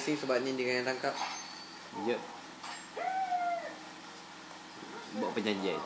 [0.00, 1.12] racing sebabnya dia yang tangkap.
[2.08, 2.16] Ya.
[2.16, 2.20] Yep.
[5.20, 5.76] Buat perjanjian.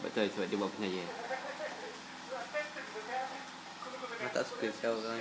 [0.00, 1.10] Betul sebab dia buat perjanjian.
[4.16, 5.20] Aku tak suka sekali orang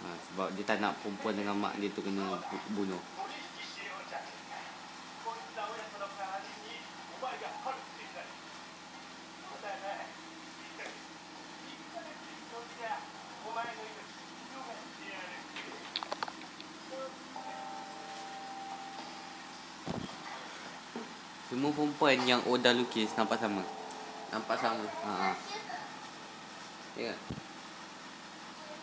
[0.00, 2.40] ha, Sebab dia tak nak perempuan dengan mak dia tu kena
[2.72, 3.19] bunuh.
[22.20, 23.64] Perempuan yang Oda lukis nampak sama.
[24.28, 24.84] Nampak sama.
[24.84, 25.32] Ha, ha.
[26.92, 27.16] Ya.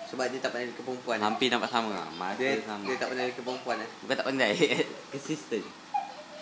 [0.10, 1.22] Sebab dia tak pandai ke perempuan.
[1.22, 1.94] Hampir nampak sama.
[1.94, 2.10] lah.
[2.18, 2.90] Mata Dia, sama.
[2.90, 3.90] dia tak pandai ke perempuan eh.
[4.02, 4.54] Bukan tak pandai.
[5.14, 5.66] Consistent.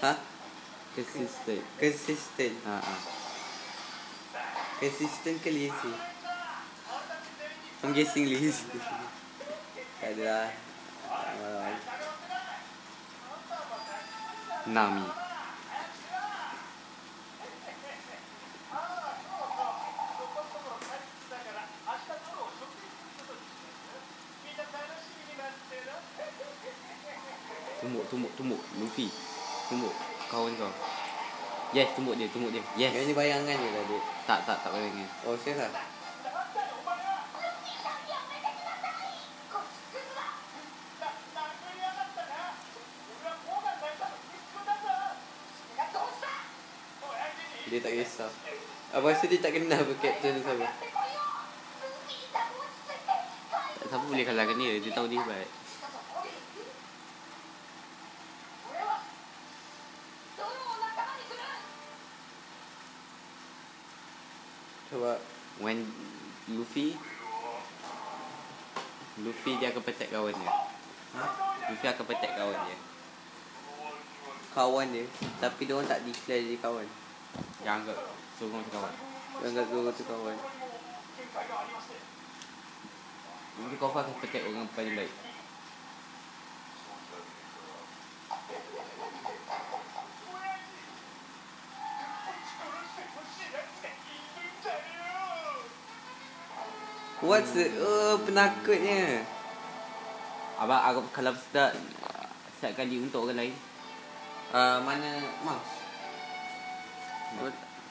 [0.08, 0.14] Ha?
[0.96, 1.64] Consistent.
[1.76, 2.56] Consistent.
[2.64, 2.96] Ha, ha.
[4.80, 5.94] Consistent ke lazy?
[7.84, 8.72] I'm guessing lazy.
[10.00, 10.48] tak ada lah.
[14.72, 15.25] Nami.
[27.82, 28.62] Tumbuk, tumbuk, tumbuk.
[28.82, 29.12] Luffy.
[29.70, 29.94] Tumbuk.
[30.32, 30.74] Kawan kau.
[31.76, 32.64] Yes, tumbuk dia, tumbuk dia.
[32.80, 32.96] Yes.
[32.96, 33.98] yang ni bayangan je tadi.
[34.26, 35.06] Tak, tak, tak bayangin.
[35.28, 35.74] Oh, serius lah?
[47.66, 48.32] Dia tak kisah.
[48.94, 50.70] Abang rasa dia tak kenal pun captain siapa.
[53.76, 54.80] Tak siapa boleh kalahkan dia.
[54.80, 55.65] Dia tahu dia hebat.
[70.16, 70.52] Kawan dia.
[71.20, 71.24] Ha?
[71.68, 72.78] Luffy akan petak kawan dia.
[74.56, 75.06] Kawan dia?
[75.44, 76.88] Tapi dia orang tak declare jadi kawan?
[77.68, 78.00] Yang anggap
[78.36, 78.96] Sorong macam kawan.
[79.44, 80.38] Yang kat dua tu kawan.
[83.56, 85.14] Nanti kau akan petak orang paling baik.
[97.24, 99.35] What's the Oh penakutnya
[100.56, 101.76] Abang aku kalau sedap
[102.60, 103.56] Siapkan diri untuk orang lain?
[104.56, 105.74] Uh, Mana mouse?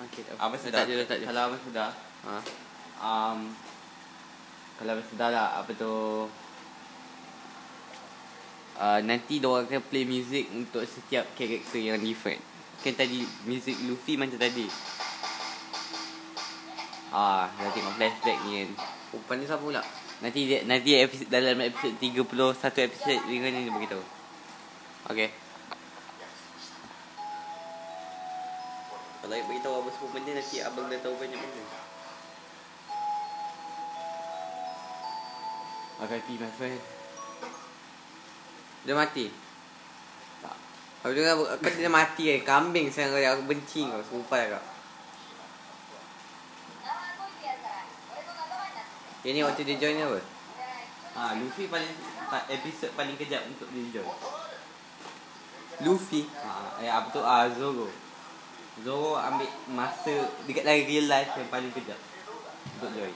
[0.08, 1.18] Okay tak Abang Letak sedar.
[1.20, 1.90] je Kalau abang sedar.
[2.24, 2.36] Ha?
[3.04, 3.38] um,
[4.80, 5.92] Kalau abang sedar lah Apa tu?
[8.74, 12.40] Uh, Nanti diorang akan play music Untuk setiap karakter yang different.
[12.84, 14.68] Kan tadi Music Luffy macam tadi.
[17.14, 18.70] Ah, dah tengok flashback ni kan.
[19.38, 19.80] Ni siapa pula?
[20.22, 24.04] Nanti dia, nanti episode, dalam episod 31 episod Dengan ni dia beritahu.
[25.10, 25.28] Okay
[29.24, 31.62] Kalau nak beritahu abang semua benda Nanti abang dah tahu banyak benda.
[36.04, 36.80] RIP my friend
[38.84, 39.26] Dia mati?
[40.44, 40.56] Tak.
[41.06, 42.40] Aku dengar kau dia mati kan?
[42.44, 44.73] Kambing sekarang kau Aku benci kau Sumpah kau
[49.24, 50.20] Yang ni waktu dia join apa?
[51.14, 51.88] Ah, Luffy paling
[52.28, 54.12] pa- episod paling kejap untuk dia join.
[55.80, 57.18] Luffy Ah, eh apa tu?
[57.18, 57.88] Ah, Zoro.
[58.84, 60.12] Zoro ambil masa
[60.44, 61.96] dekat lagi real life yang paling kejap
[62.76, 63.14] untuk join.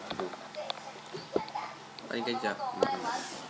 [2.09, 3.48] Paling kejap お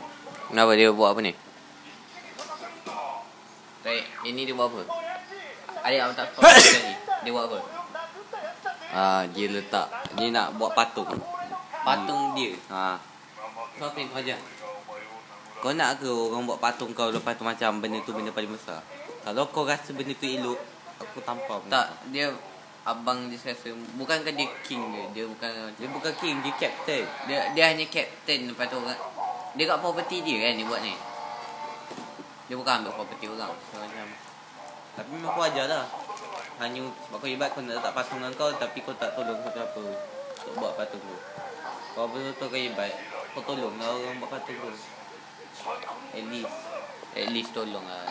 [0.53, 1.33] Kenapa dia buat apa ni?
[3.83, 4.83] Baik, ini dia buat apa?
[5.83, 6.95] Adik abang tak tahu lagi.
[7.23, 7.59] Dia buat apa?
[8.93, 11.09] Ah, dia letak dia nak buat patung.
[11.83, 12.53] Patung dia.
[12.69, 13.01] Ha.
[13.81, 14.39] Kau apa yang kau ajar?
[15.63, 18.85] Kau nak ke orang buat patung kau lepas tu macam benda tu benda paling besar?
[19.23, 20.59] Kalau kau rasa benda tu elok,
[20.99, 21.63] aku tampar.
[21.63, 22.11] benda Tak, tu.
[22.11, 22.27] dia
[22.83, 25.07] abang dia rasa bukankah dia king dia?
[25.15, 27.07] Dia bukan Dia bukan king, dia captain.
[27.31, 28.99] dia dia hanya captain lepas tu orang
[29.53, 30.95] dia kat property dia kan dia buat ni.
[32.51, 33.53] Dia bukan ambil property orang.
[33.71, 34.07] So macam
[34.93, 35.89] Tapi memang kau ajar lah
[36.61, 39.81] Hanya sebab kau hebat kau nak letak patung dengan kau Tapi kau tak tolong siapa-siapa
[40.37, 41.17] Untuk buat patung tu
[41.97, 42.93] Kau betul-betul kau hebat
[43.33, 44.69] Kau tolong lah orang buat patung tu
[46.13, 46.53] At least
[47.13, 48.09] at least tolong lah.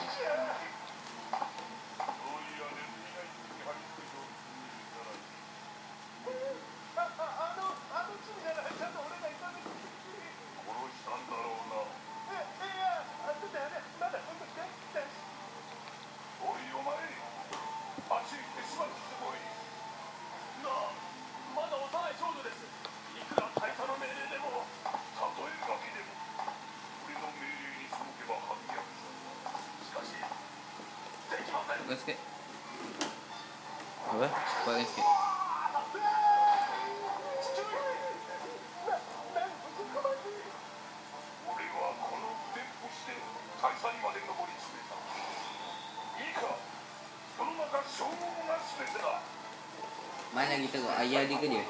[51.11, 51.63] Ayah dia ke dia?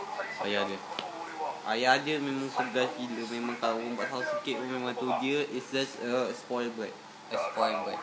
[0.45, 0.79] Ayah dia.
[1.65, 3.23] Ayah dia memang tegas gila.
[3.33, 5.09] Memang kalau orang buat salah sikit pun Memang tu.
[5.17, 6.93] Dia Is just a spoil brat.
[7.33, 7.97] A spoil boy.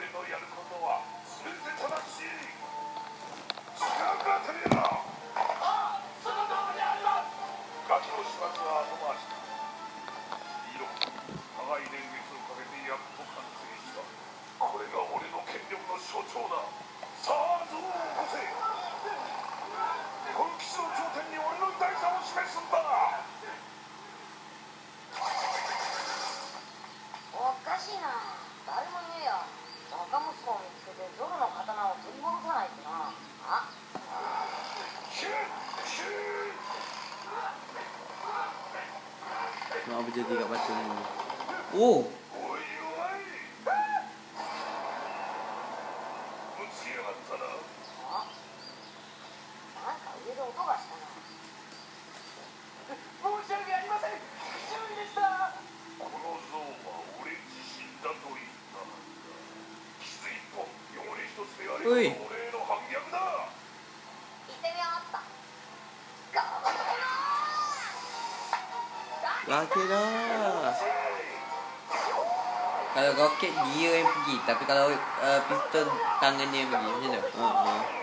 [40.08, 40.96] Tengok apa jadi kat batu ni.
[41.76, 42.17] Oh.
[69.68, 70.72] Raket dah.
[72.96, 75.86] Kalau roket dia yang pergi Tapi kalau uh, pistol
[76.24, 77.76] tangan dia yang pergi Macam mana?
[77.76, 77.97] Ha.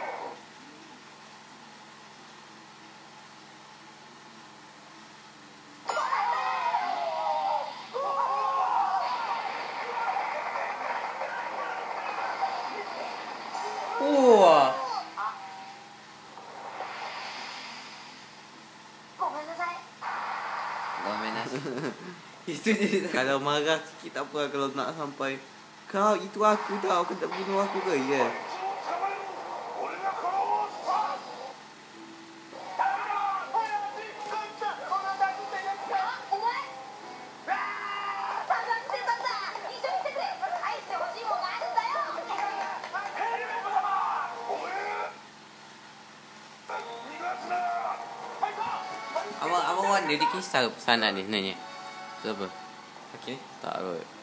[22.66, 24.49] Itu je Kalau marah sikit tak apa lah.
[24.49, 25.38] Kalau nak sampai
[25.86, 28.30] Kau itu aku tau Kau tak bunuh aku ke Ya yeah.
[49.36, 51.53] Abang, abang Wan, dia kisah pesanan ni sebenarnya?
[52.26, 52.49] Tu apa?
[53.21, 53.38] Okey.
[53.61, 54.14] Tak kot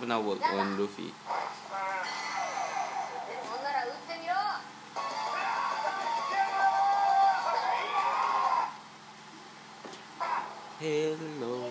[0.00, 1.12] pernah work on Luffy.
[10.80, 11.68] Hello.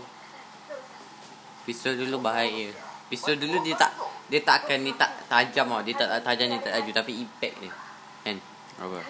[1.66, 2.70] Pistol dulu bahaya.
[3.10, 3.98] Pistol dulu dia tak
[4.30, 5.82] dia tak akan ni tak tajam ah.
[5.82, 6.54] Dia tak tajam oh.
[6.54, 7.74] ni tak laju tapi impact dia.
[8.22, 8.38] Kan?
[8.78, 9.02] Apa?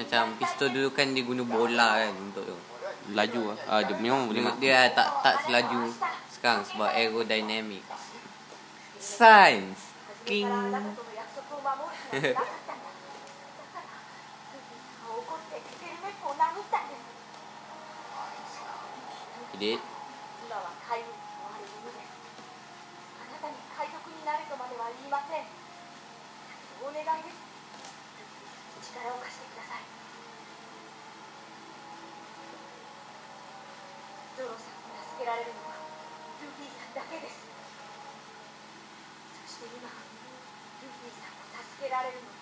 [0.00, 2.56] Macam pistol dulu kan dia guna bola kan untuk tu.
[3.12, 3.56] Laju ah.
[3.68, 5.92] Ah dia memang boleh dia, dia tak tak selaju
[6.32, 7.99] sekarang sebab aerodynamics.
[9.20, 9.76] signs.
[10.24, 10.48] King.
[39.59, 42.39] して今ルフィさんを助けられるのは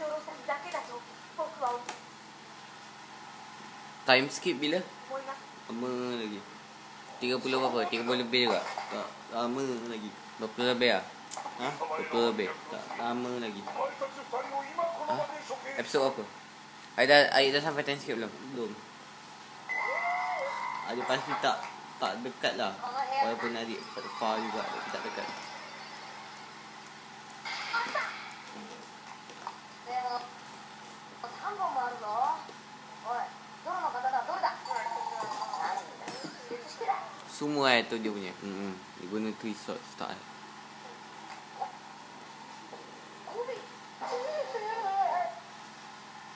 [0.00, 0.96] ゾロさんだけだと
[1.36, 1.84] 僕は思
[4.04, 4.76] Time skip bila?
[4.76, 4.82] い
[5.24, 5.88] ます lama
[6.20, 6.40] lagi.
[7.24, 7.88] 30 berapa?
[7.88, 8.60] 30 lebih juga?
[8.60, 10.10] Tak lama lagi.
[10.36, 11.04] 20 lebih lah?
[11.56, 11.68] Ha?
[12.12, 13.62] 20 lebih Tak lama lagi.
[13.64, 16.22] お前たち二人を今この場で処刑 Episode apa?
[17.00, 18.28] Air dah, air dah sampai time skip belum?
[18.52, 18.72] Belum.
[20.84, 21.56] Ada pasti tak
[21.96, 22.76] tak dekat lah.
[23.24, 25.26] Walaupun adik tak far juga tapi tak dekat.
[37.39, 38.35] semua eh tu dia punya.
[38.43, 38.75] Hmm.
[38.99, 40.23] Dia guna three shot start eh.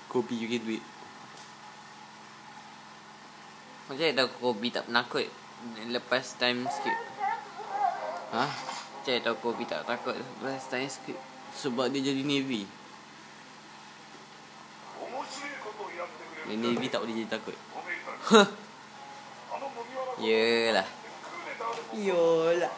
[0.08, 0.80] Kopi you get duit.
[3.92, 5.28] Macam tak Kobe tak penakut
[5.92, 6.98] lepas time skip.
[8.32, 8.46] Ha?
[8.48, 11.20] Macam tak Kobe tak takut lepas time skip
[11.52, 12.64] sebab dia jadi navy.
[16.48, 17.58] Yang navy tak boleh jadi takut.
[18.32, 18.63] Ha.
[20.18, 22.70] の麦わらと Yelah クーデターでも Yolah.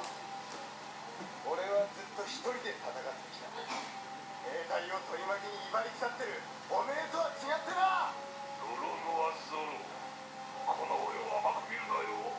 [1.46, 3.52] 俺はずっと一人で戦ってきた。
[4.46, 6.42] 兵隊を取り巻きに威張り腐ってる。
[6.72, 8.12] おめえとは違ってな。
[8.58, 9.68] ゾロノはゾロ
[10.66, 12.34] この俺を甘く見るなよ。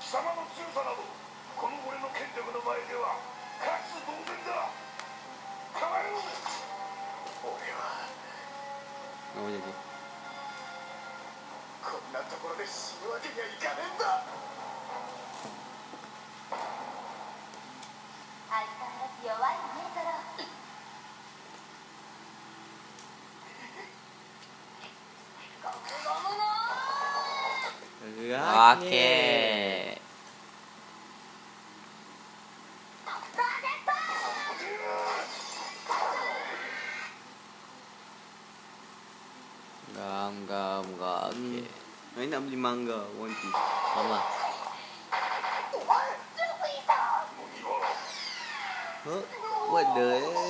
[0.00, 1.00] 貴様の強さなど
[1.56, 3.16] この俺の権力の前では
[3.62, 4.68] 勝つ同然だ。
[5.72, 6.20] 構えろ。
[7.44, 8.04] 俺は
[9.34, 9.93] jadi?
[11.94, 14.26] こんなところで死ぬわけにはいかねえんだ。
[18.50, 19.78] 相変わらず弱いね
[25.62, 29.53] ここーー。
[42.84, 43.56] Nak beli manga One Piece.
[43.94, 44.18] Sama.
[49.04, 49.22] Huh?
[49.68, 50.43] What the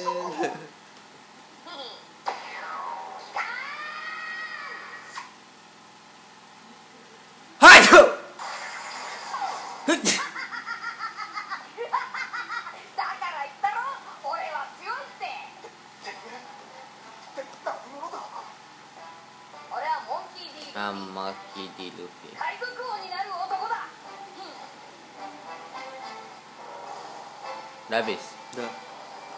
[27.94, 28.34] Dah habis?
[28.58, 28.72] Dah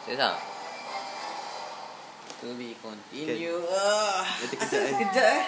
[0.09, 0.33] Selesa?
[0.33, 0.37] Ah?
[2.41, 3.77] To be continue kan.
[3.77, 4.25] ah.
[4.49, 4.81] Kejap okay.
[4.81, 4.89] uh.
[4.89, 4.97] Eh.
[4.97, 5.45] Kejap eh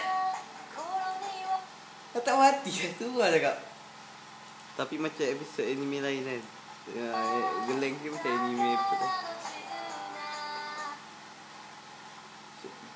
[2.12, 3.56] Kau tak mati lah tu lah cakap
[4.76, 6.42] Tapi macam episode anime lain kan
[6.92, 7.08] ya,
[7.72, 9.12] Geleng ni macam anime episode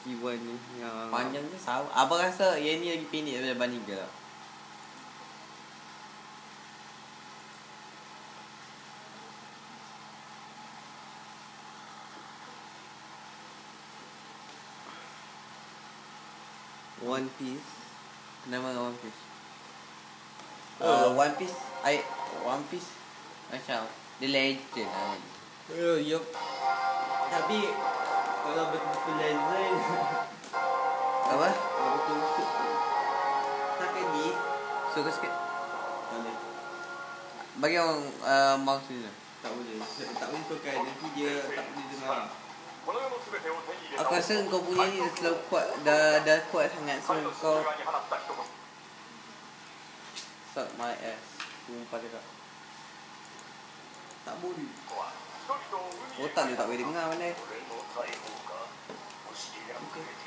[0.04, 1.08] Kiwan ni ya.
[1.08, 4.12] Panjang tu sama Abang rasa yang ni lagi pendek daripada Bunny Girl?
[17.12, 17.68] One Piece.
[18.48, 19.20] Nama One Piece.
[20.80, 22.00] Uh, One Piece, I
[22.40, 22.88] One Piece
[23.52, 23.84] macam
[24.16, 25.20] The Legend lah.
[25.76, 26.24] Oh, yup.
[27.28, 27.68] Tapi
[28.42, 29.76] kalau betul-betul legend,
[31.36, 31.48] Apa?
[31.52, 32.48] kalau betul-betul
[33.76, 34.26] takkan ni.
[34.96, 35.32] Suka sikit.
[35.36, 36.36] Tak boleh.
[37.60, 39.12] Bagi orang uh, maksud ni.
[39.44, 39.76] Tak boleh.
[39.84, 42.22] Tak boleh sukan nanti dia tak boleh dengar.
[42.82, 46.98] Aku rasa kau punya ni dah terlalu kuat Dah, dah kuat sangat.
[47.06, 47.62] So kau
[50.52, 51.24] Suck my ass.
[51.64, 52.24] Sumpah cakap
[54.26, 54.34] Tak.
[54.42, 54.70] Boleh.
[56.22, 57.30] Otak dia tak boleh dengar mana.
[57.32, 57.60] Okay
[59.92, 60.22] Okay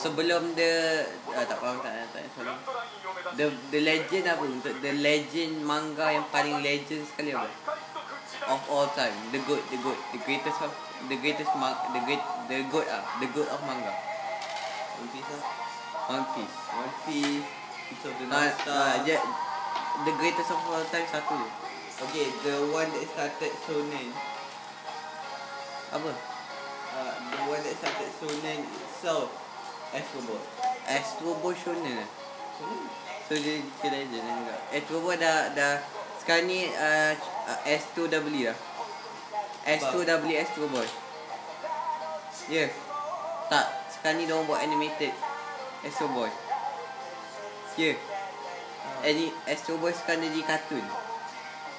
[0.00, 1.04] sebelum the
[1.36, 2.56] ah, tak faham tak tak sorry.
[3.36, 7.48] The the legend apa untuk the legend manga yang paling legend sekali apa?
[8.48, 10.72] Of all time, the good, the good, the greatest of
[11.12, 13.92] the greatest ma- the great the good ah, the good of manga.
[14.96, 15.28] One Piece.
[15.28, 15.42] Ah?
[16.08, 16.58] One Piece.
[16.72, 17.48] One Piece.
[18.00, 19.04] Of the ah, Star.
[19.04, 19.22] Ah,
[20.08, 21.36] the greatest of all time satu.
[21.36, 21.48] Je.
[22.00, 24.08] Okay, the one that started shonen.
[25.92, 26.10] Apa?
[26.90, 29.39] Uh, the one that started shonen itself.
[29.90, 30.42] Astro Boy.
[30.86, 32.08] Astro Boy Shonen lah.
[33.26, 34.56] So dia dia legend lah juga.
[34.70, 35.74] Astro Boy dah dah
[36.22, 37.12] sekarang ni uh,
[37.66, 38.58] S2W lah.
[39.66, 40.86] S2W Astro Boy.
[42.46, 42.66] Ya.
[42.66, 42.70] Yeah.
[43.50, 45.10] Tak, sekarang ni dia orang buat animated
[45.82, 46.30] Astro Boy.
[47.74, 47.94] Ya.
[47.94, 47.96] Yeah.
[49.02, 50.84] Any Astro Boy sekarang jadi kartun.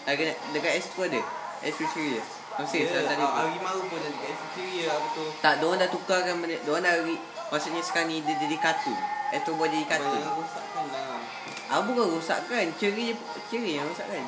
[0.03, 1.21] Dekat, dekat Astro ada.
[1.63, 2.23] Astro Ceria.
[2.59, 3.23] Masih yeah, tadi.
[3.23, 5.23] Ah, Harimau pun ada kat Syria apa tu.
[5.39, 6.59] Tak, diorang dah tukarkan benda.
[6.67, 7.15] Diorang dah re,
[7.51, 8.97] maksudnya sekarang ni dia jadi kartun.
[9.35, 10.15] Astro Boy jadi kartun.
[10.15, 11.19] Banyak rosakkan lah.
[11.67, 13.13] Ah bukan rosakkan, ceri
[13.51, 14.23] ceri yang rosakkan.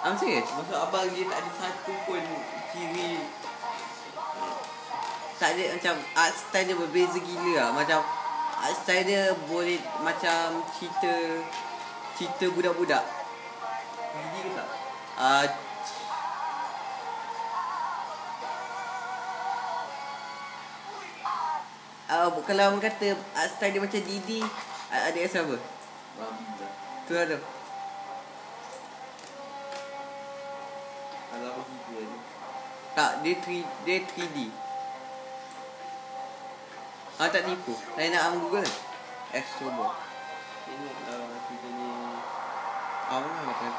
[0.00, 0.48] I'm serious.
[0.48, 2.22] Maksud abang dia tak ada satu pun
[2.72, 3.20] ciri
[5.36, 7.68] Tak ada macam art style dia berbeza gila lah.
[7.72, 8.00] Macam
[8.60, 11.12] art style dia boleh macam cerita
[12.16, 13.04] cerita budak-budak.
[14.12, 14.68] gigi ke tak?
[15.16, 15.69] Ah Uh,
[22.10, 24.42] kalau orang kata art style dia macam Didi
[24.90, 25.56] uh, Adik rasa apa?
[27.06, 27.38] Tu lah tu
[31.30, 32.18] Kalau apa gigi ni.
[32.90, 34.38] Tak, dia 3 dia 3D.
[37.22, 37.78] Ah tak tipu.
[37.94, 38.66] Saya nak am Google.
[39.30, 39.94] Astro Boy.
[40.66, 41.88] Tengok lah cerita ni.
[43.06, 43.70] Ah mana macam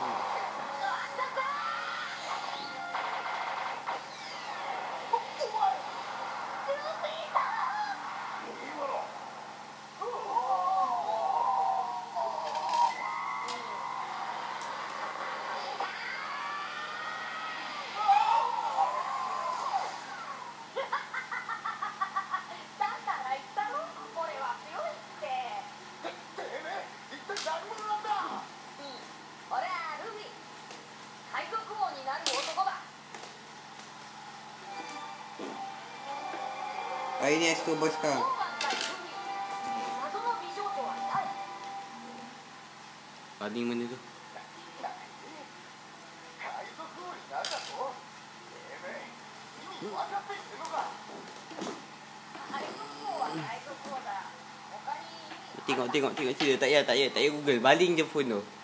[37.72, 38.20] Kita besar
[43.40, 43.96] Paling mana tu?
[55.64, 57.60] Tengok tengok tengok cerita tak payah tak payah tak payah google.
[57.64, 58.61] Baling je phone tu.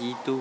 [0.00, 0.40] gitu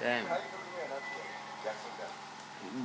[0.00, 0.24] Damn.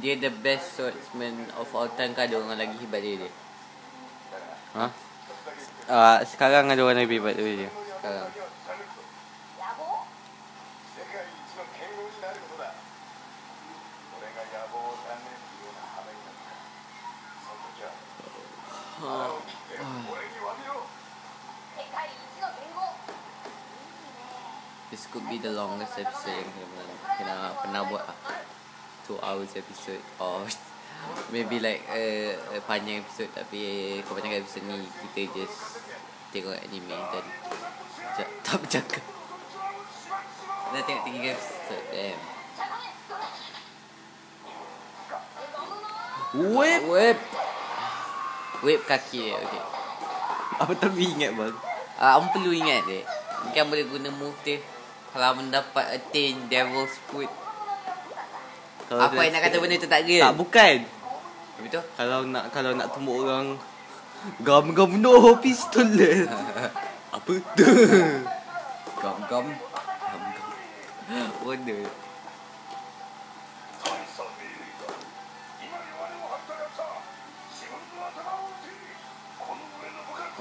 [0.04, 3.32] Dia the best swordsman of all time kah ada orang lagi hebat dia?
[4.76, 4.86] Ha?
[5.88, 7.72] Uh, sekarang ada orang lagi hebat dia?
[29.56, 30.46] episode or
[31.34, 34.86] maybe like a, a panjang episode tapi kebanyakan episode ni
[35.16, 35.82] kita just
[36.36, 37.26] tengok anime dan
[38.20, 39.02] tak tak berjaga.
[40.76, 41.56] Dah tengok tinggi episode.
[41.72, 42.36] So,
[46.36, 46.84] Whip.
[46.92, 47.20] Whip.
[48.60, 49.40] Whip kaki dia.
[49.40, 49.64] Okay.
[50.60, 51.56] Apa tak ingat bang?
[51.96, 53.08] Ah, uh, perlu ingat dek.
[53.48, 54.60] Mungkin boleh guna move dia.
[55.16, 57.32] Kalau mendapat attain devil's foot
[58.86, 60.76] kalau apa yang nak kata benda tu tak real tak bukan.
[61.56, 61.82] Habis tu?
[61.98, 63.58] kalau nak kalau nak tumbuk orang
[64.46, 66.30] gam gam no pistol le
[67.16, 67.70] apa tu?
[69.02, 71.84] Gam gam gam gam wonder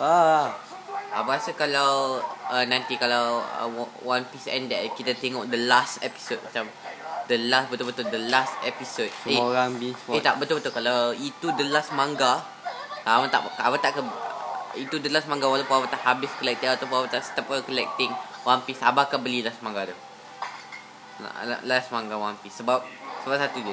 [0.01, 0.53] ah.
[1.14, 2.18] Abang rasa kalau
[2.51, 3.70] uh, nanti kalau uh,
[4.03, 6.66] One Piece ended kita tengok the last episode macam
[7.25, 9.09] The last betul-betul The last episode.
[9.25, 10.16] Semua eh, orang binge watch.
[10.18, 10.72] Eh tak betul-betul.
[10.77, 12.45] Kalau itu the last manga
[13.09, 14.03] awak tak awak tak ke
[14.75, 18.12] Itu the last manga Walaupun awak tak habis collecting Ataupun awak tak stop collecting
[18.45, 19.97] One Piece Abang akan beli last manga tu.
[21.64, 22.61] Last manga One Piece.
[22.61, 22.85] Sebab
[23.25, 23.72] Sebab satu je.